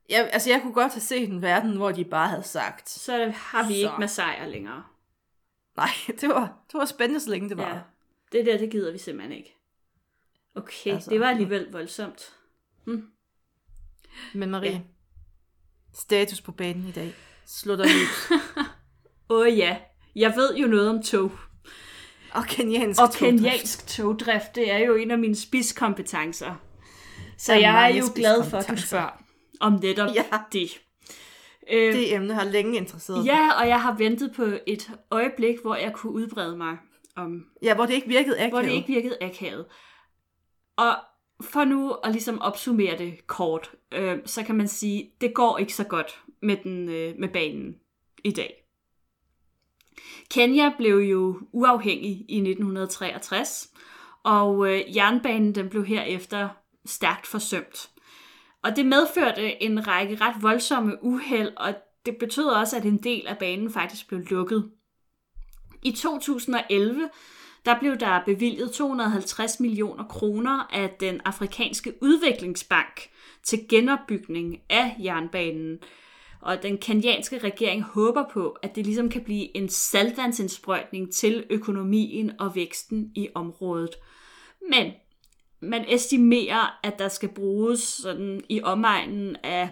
[0.09, 3.33] jeg, altså, jeg kunne godt have set en verden, hvor de bare havde sagt, Så
[3.37, 3.79] har vi Så.
[3.79, 4.83] ikke massajer længere.
[5.77, 5.89] nej,
[6.21, 7.69] det var, det var spændende, så længe det var.
[7.75, 7.81] Ja.
[8.33, 9.57] Det der, det gider vi simpelthen ikke.
[10.55, 11.11] Okay, altså, Altså.
[11.11, 12.37] det var alligevel voldsomt.
[14.35, 14.81] Men Marie, Ja.
[15.95, 17.15] status på banen i dag.
[17.65, 18.31] Dig løs.
[19.31, 19.77] Åh oh, ja,
[20.17, 21.33] jeg ved jo noget om tog.
[22.35, 23.35] og kenyansk Og togdrift.
[23.43, 26.55] kenyansk togdrift, det er jo en af mine spidskompetencer.
[27.39, 29.23] Så Der er jeg er jo glad for, at du spørger
[29.61, 30.25] om netop Ja.
[30.53, 30.81] det.
[31.73, 33.27] Øh, Det emne har længe interesseret mig.
[33.27, 36.79] ja, og jeg har ventet på et øjeblik, hvor jeg kunne udbrede mig
[37.17, 38.53] om, ja, hvor det ikke virkede akavet.
[38.53, 39.67] hvor det ikke virkede akavet.
[40.77, 40.97] Og
[41.41, 45.75] for nu at ligesom opsummere det kort, øh, så kan man sige, det går ikke
[45.75, 47.75] så godt med, den, øh, med banen
[48.25, 48.60] i dag.
[50.31, 53.71] Kenya blev jo uafhængig i 1963,
[54.23, 56.49] og øh, jernbanen den blev herefter
[56.87, 57.91] stærkt forsømt.
[58.63, 61.75] Og det medførte en række ret voldsomme uheld, og
[62.07, 64.71] det betød også, at en del af banen faktisk blev lukket.
[65.83, 67.09] I 2011
[67.65, 73.11] der blev der bevilget 250 millioner kroner af den afrikanske udviklingsbank
[73.43, 75.79] til genopbygning af jernbanen.
[76.41, 82.41] Og den kenyanske regering håber på, at det ligesom kan blive en saltvandsindsprøjtning til økonomien
[82.41, 83.91] og væksten i området.
[84.71, 84.93] Men
[85.61, 89.69] man estimerer, at der skal bruges sådan i omegnen af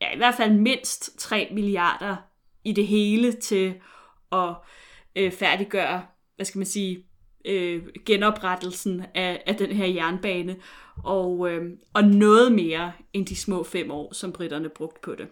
[0.00, 2.16] ja, i hvert fald mindst 3 milliarder
[2.64, 3.74] i det hele til
[4.32, 4.54] at
[5.16, 6.02] øh, færdiggøre,
[6.36, 7.06] hvad skal man sige,
[7.44, 10.56] øh, genoprettelsen af, af den her jernbane,
[11.04, 15.28] og, øh, og noget mere end de små fem år, som britterne brugte på det.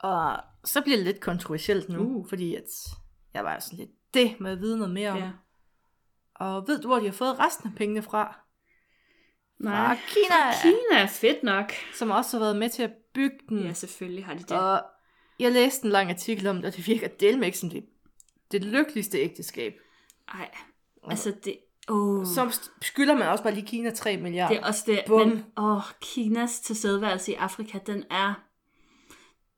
[0.00, 2.28] Og så bliver det lidt kontroversielt nu, Uh.
[2.28, 2.64] fordi at
[3.34, 5.18] jeg var sådan lidt, det må jeg vide noget mere om.
[5.18, 5.30] Ja.
[6.34, 8.40] Og ved du, hvor de har fået resten af pengene fra?
[9.58, 9.86] Nej.
[9.86, 11.72] Fra Kina, Kina er fedt nok.
[11.94, 13.58] som også har været med til at bygge den.
[13.62, 14.52] Ja, selvfølgelig har de det.
[14.52, 14.82] Og
[15.38, 17.84] jeg læste en lang artikel om det, og det virker delme ikke som det,
[18.52, 19.74] det lykkeligste ægteskab.
[20.28, 20.50] Ej,
[21.04, 21.58] altså det...
[21.88, 22.26] Oh.
[22.26, 24.54] Så skylder man også bare lige Kina 3 milliarder.
[24.54, 25.28] Det er også det, Bum.
[25.28, 28.34] men åh, Kinas tilstedeværelse i Afrika, den er,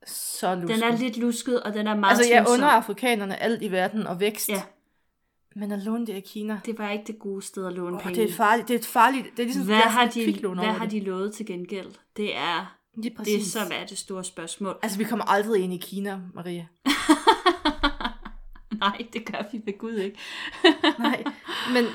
[0.07, 0.69] så lusket.
[0.81, 2.53] den er lidt lusket, og den er meget Altså, jeg tvivlsom.
[2.53, 4.49] under afrikanerne alt i verden og vækst.
[4.49, 4.61] Ja,
[5.55, 8.01] Men at låne det i Kina, det var ikke det gode sted at låne oh,
[8.03, 8.15] penge.
[8.15, 10.31] det er et farligt, det er et farligt, det er ligesom, hvad det har, de,
[10.53, 10.91] hvad har det.
[10.91, 11.89] de lovet til gengæld?
[12.17, 13.51] Det er Lige det, præcis.
[13.51, 14.77] som er det store spørgsmål.
[14.81, 16.65] Altså, vi kommer aldrig ind i Kina, Maria.
[18.79, 20.17] Nej, det gør vi ved Gud ikke.
[20.99, 21.23] Nej,
[21.73, 21.85] men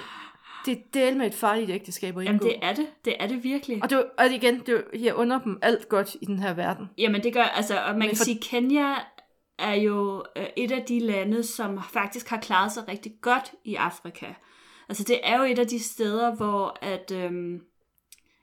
[0.67, 2.47] det er del med et farligt ægteskab at Jamen, indgå.
[2.49, 2.87] det er det.
[3.05, 3.83] Det er det virkelig.
[3.83, 6.87] Og, det, og igen, det, jeg under dem alt godt i den her verden.
[6.99, 8.95] Jamen det gør, altså, og man Men kan for- sige, Kenya
[9.59, 13.75] er jo øh, et af de lande, som faktisk har klaret sig rigtig godt i
[13.75, 14.27] Afrika.
[14.89, 17.61] Altså det er jo et af de steder, hvor at, øhm,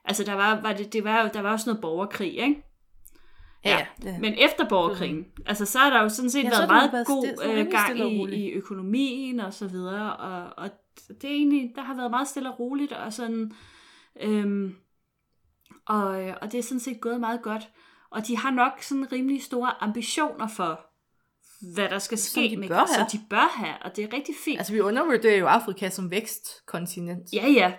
[0.06, 2.62] altså der var, var det, det var jo, der var også noget borgerkrig, ikke?
[3.66, 4.20] Ja, det.
[4.20, 7.08] Men efter borgerkrigen, altså så har der jo sådan set Ja, ja, været meget været
[7.08, 10.70] god øh, gang i, i økonomien og så videre, og, og
[11.08, 13.52] det er egentlig, der har været meget stille og roligt, og sådan,
[14.22, 14.76] øhm,
[15.88, 16.08] og,
[16.42, 17.70] og det er sådan set gået meget godt.
[18.12, 20.80] Og de har nok sådan rimelig store ambitioner for,
[21.74, 22.88] hvad der skal Som ske, de med, bør have.
[22.88, 24.58] som de bør have, og det er rigtig fint.
[24.58, 27.34] Altså, vi undervurderer jo Afrika som vækstkontinent.
[27.34, 27.74] ja, ja,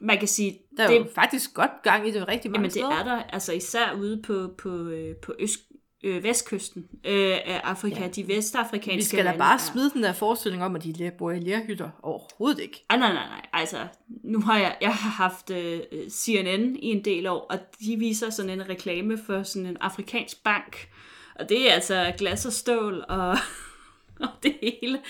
[0.00, 2.64] man kan sige, Der er det, jo faktisk godt gang i det rigtig mange Jamen
[2.64, 3.12] det steder.
[3.12, 5.58] er der, altså især ude på, på, øh, på øst,
[6.04, 8.08] øh, vestkysten øh, af Afrika, Ja.
[8.08, 11.30] de vestafrikanske Vi skal da bare er- smide den der forestilling om, at de bor
[11.30, 11.90] i lærhytter.
[12.02, 12.84] Overhovedet ikke.
[12.90, 13.46] Ej, nej, nej, nej.
[13.52, 13.76] Altså,
[14.24, 15.80] nu har jeg, jeg har haft øh,
[16.10, 20.42] CNN i en del år, og de viser sådan en reklame for sådan en afrikansk
[20.44, 20.88] bank.
[21.34, 23.36] Og det er altså glas og stål og,
[24.20, 25.00] og det hele.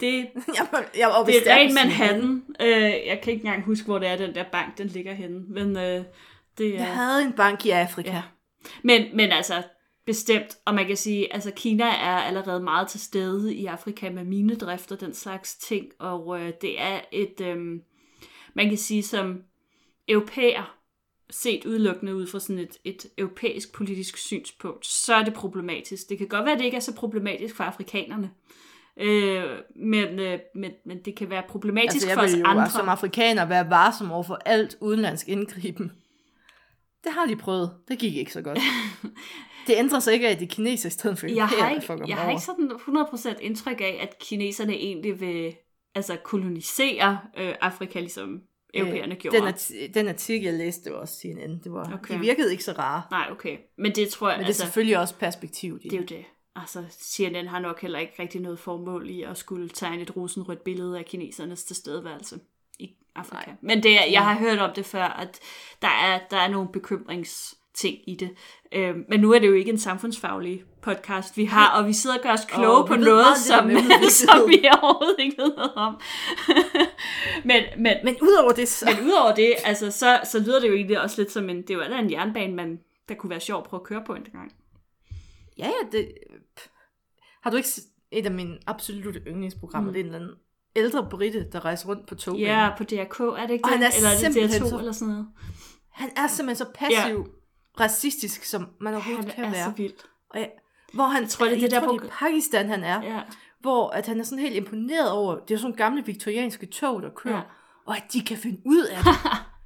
[0.00, 0.10] Det,
[0.58, 2.42] jeg, jeg var det er rent Manhattan.
[2.60, 5.40] Øh, jeg kan ikke engang huske, hvor det er, den der bank, den ligger henne.
[5.48, 6.04] Men øh,
[6.58, 6.74] det er...
[6.74, 8.10] Jeg havde en bank i Afrika.
[8.10, 8.22] Ja.
[8.82, 9.62] Men, men altså,
[10.06, 14.24] bestemt, og man kan sige, altså Kina er allerede meget til stede i Afrika med
[14.24, 17.56] minedrift og den slags ting, og øh, det er et, øh,
[18.54, 19.42] man kan sige som
[20.08, 20.76] europæer,
[21.30, 26.08] set udelukkende ud fra sådan et, et europæisk politisk synspunkt, så er det problematisk.
[26.08, 28.30] Det kan godt være, at det ikke er så problematisk for afrikanerne,
[28.96, 29.44] øh,
[29.76, 32.70] men, øh, men, men det kan være problematisk Altså, jeg for os jo andre.
[32.70, 35.92] som afrikaner være varsom over for alt udenlandsk indgriben.
[37.04, 37.70] Det har de prøvet.
[37.88, 38.58] Det gik ikke så godt.
[39.66, 42.16] det ændrer sig ikke af, at er kineser i stedet for jeg har ikke, jeg
[42.16, 42.30] har over.
[42.30, 42.70] ikke sådan
[43.36, 45.54] 100% indtryk af, at kineserne egentlig vil
[45.94, 48.42] altså, kolonisere øh, Afrika, ligesom
[48.74, 49.36] europæerne Øh, gjorde.
[49.38, 51.60] Den, arti- den artikel, jeg læste, det var også CNN.
[51.64, 52.14] Det var, Okay.
[52.14, 53.02] De virkede ikke så rare.
[53.10, 53.58] Nej, okay.
[53.78, 56.06] Men det tror jeg, Men det er altså, selvfølgelig også perspektiv i det er jo
[56.06, 56.24] det.
[56.56, 60.64] Altså, CNN har nok heller ikke rigtig noget formål i at skulle tegne et rosenrødt
[60.64, 62.38] billede af kinesernes tilstedeværelse
[62.78, 63.46] i Afrika.
[63.46, 63.56] Nej.
[63.62, 65.40] Men det jeg har hørt om det før, at
[65.82, 66.68] der er, der er nogle
[67.74, 68.30] bekymringsting i det.
[68.72, 72.16] Øhm, men nu er det jo ikke en samfundsfaglig podcast, vi har, og vi sidder
[72.16, 75.42] og gør os kloge Og på noget, meget som, om emnet, som vi overhovedet ikke
[75.42, 76.00] ved noget om.
[77.50, 78.86] men, men, Men udover det, så...
[78.96, 81.70] men udover det, altså, så, så lyder det jo egentlig også lidt som en, det
[81.70, 84.24] er allerede en jernbane, man, der kunne være sjov at prøve at køre på en
[84.32, 84.52] gang.
[85.58, 86.08] Ja, ja, det...
[87.42, 87.68] Har du ikke
[88.10, 89.90] et af mine absolutte yndlingsprogrammer?
[89.90, 89.92] Mm.
[89.94, 90.36] Det er en eller anden
[90.76, 92.38] ældre britte, der rejser rundt på tog.
[92.38, 93.78] Ja, på DRK, er det ikke Og det?
[93.78, 95.26] han er eller er det simpelthen DR2 så- eller sådan noget?
[95.90, 97.43] Han er simpelthen så passiv, ja.
[97.80, 99.64] Racistisk, som man overhovedet Han kan er være.
[99.64, 99.92] så vild.
[100.30, 100.50] Og jeg,
[100.94, 103.02] hvor han, jeg tror, det er det jeg der tror, det er Pakistan, han er.
[103.02, 103.20] Ja.
[103.60, 107.10] Hvor at han er sådan helt imponeret over, det er sådan gamle viktorianske tog, der
[107.10, 107.40] kører, Ja.
[107.40, 107.46] ja.
[107.86, 109.14] og at de kan finde ud af det.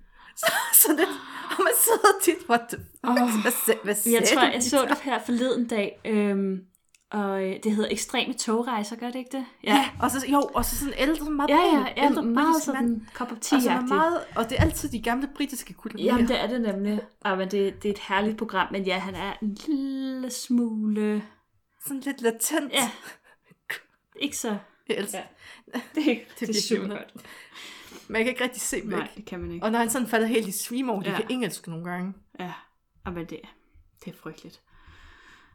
[0.40, 1.06] så, så det,
[1.50, 3.16] og man sidder tit, what the fuck, Åh.
[3.42, 6.60] hvad, hvad Jeg tror, jeg så det her forleden dag, øhm,
[7.10, 9.46] og øh, det hedder ekstreme togrejser, gør det ikke det?
[9.64, 12.46] Ja, og så, jo, og så sådan ældre, sådan meget ja, ja, ja ældre meget
[12.54, 12.76] britisk mand.
[12.88, 16.06] sådan kop of Og, er tea meget, og det er altid de gamle britiske kolonier.
[16.06, 17.00] Jamen, det er det nemlig.
[17.20, 21.24] Og, men det, det er et herligt program, men ja, han er en lille smule...
[21.86, 22.72] Sådan lidt latent.
[22.72, 22.90] Ja,
[24.24, 24.56] ikke så...
[24.88, 25.18] Jeg elsker.
[25.74, 25.80] Ja.
[25.94, 27.12] Det, det, det er super underligt.
[27.12, 27.24] godt.
[28.08, 28.98] Man kan ikke rigtig se væk.
[28.98, 29.64] Nej, det kan man ikke.
[29.66, 31.16] Og når han sådan falder helt i swim over, Ja.
[31.16, 32.12] kan engelsk nogle gange.
[32.40, 32.52] Ja,
[33.04, 33.40] og men det,
[34.04, 34.60] det er frygteligt.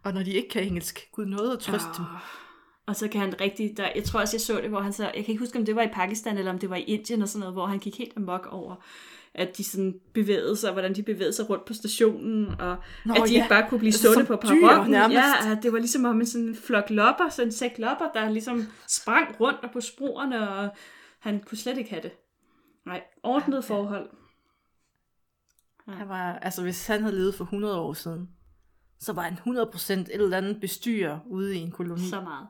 [0.04, 2.06] Og når de ikke kan engelsk, gud noget at trøste dem.
[2.06, 2.20] Åh.
[2.86, 5.04] Og så kan han rigtig, der, jeg tror også, jeg så det, hvor han så,
[5.04, 7.22] jeg kan ikke huske, om det var i Pakistan, eller om det var i Indien
[7.22, 8.76] og sådan noget, hvor han gik helt amok over,
[9.34, 13.22] at de sådan bevægede sig, hvordan de bevægede sig rundt på stationen, og Nå, at
[13.28, 13.36] de ja.
[13.36, 14.38] ikke bare kunne blive Altså, stående på
[14.88, 15.18] nærmest.
[15.18, 18.30] Ja, at det var ligesom om en sådan flok lopper, sådan en sæk lopper, der
[18.30, 20.70] ligesom sprang rundt og på sporene, og
[21.20, 22.12] han kunne slet ikke have det.
[22.86, 23.74] Nej, ordnet Ja.
[23.74, 24.10] forhold.
[25.88, 28.30] Han var, altså hvis han havde levet for 100 år siden,
[29.04, 32.10] så var han 100% et eller andet bestyrer ude i en koloni.
[32.10, 32.48] Så meget.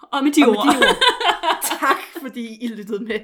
[0.00, 0.66] Og med de, og ord.
[0.66, 0.96] Med de ord.
[1.80, 3.20] tak fordi I lyttede med.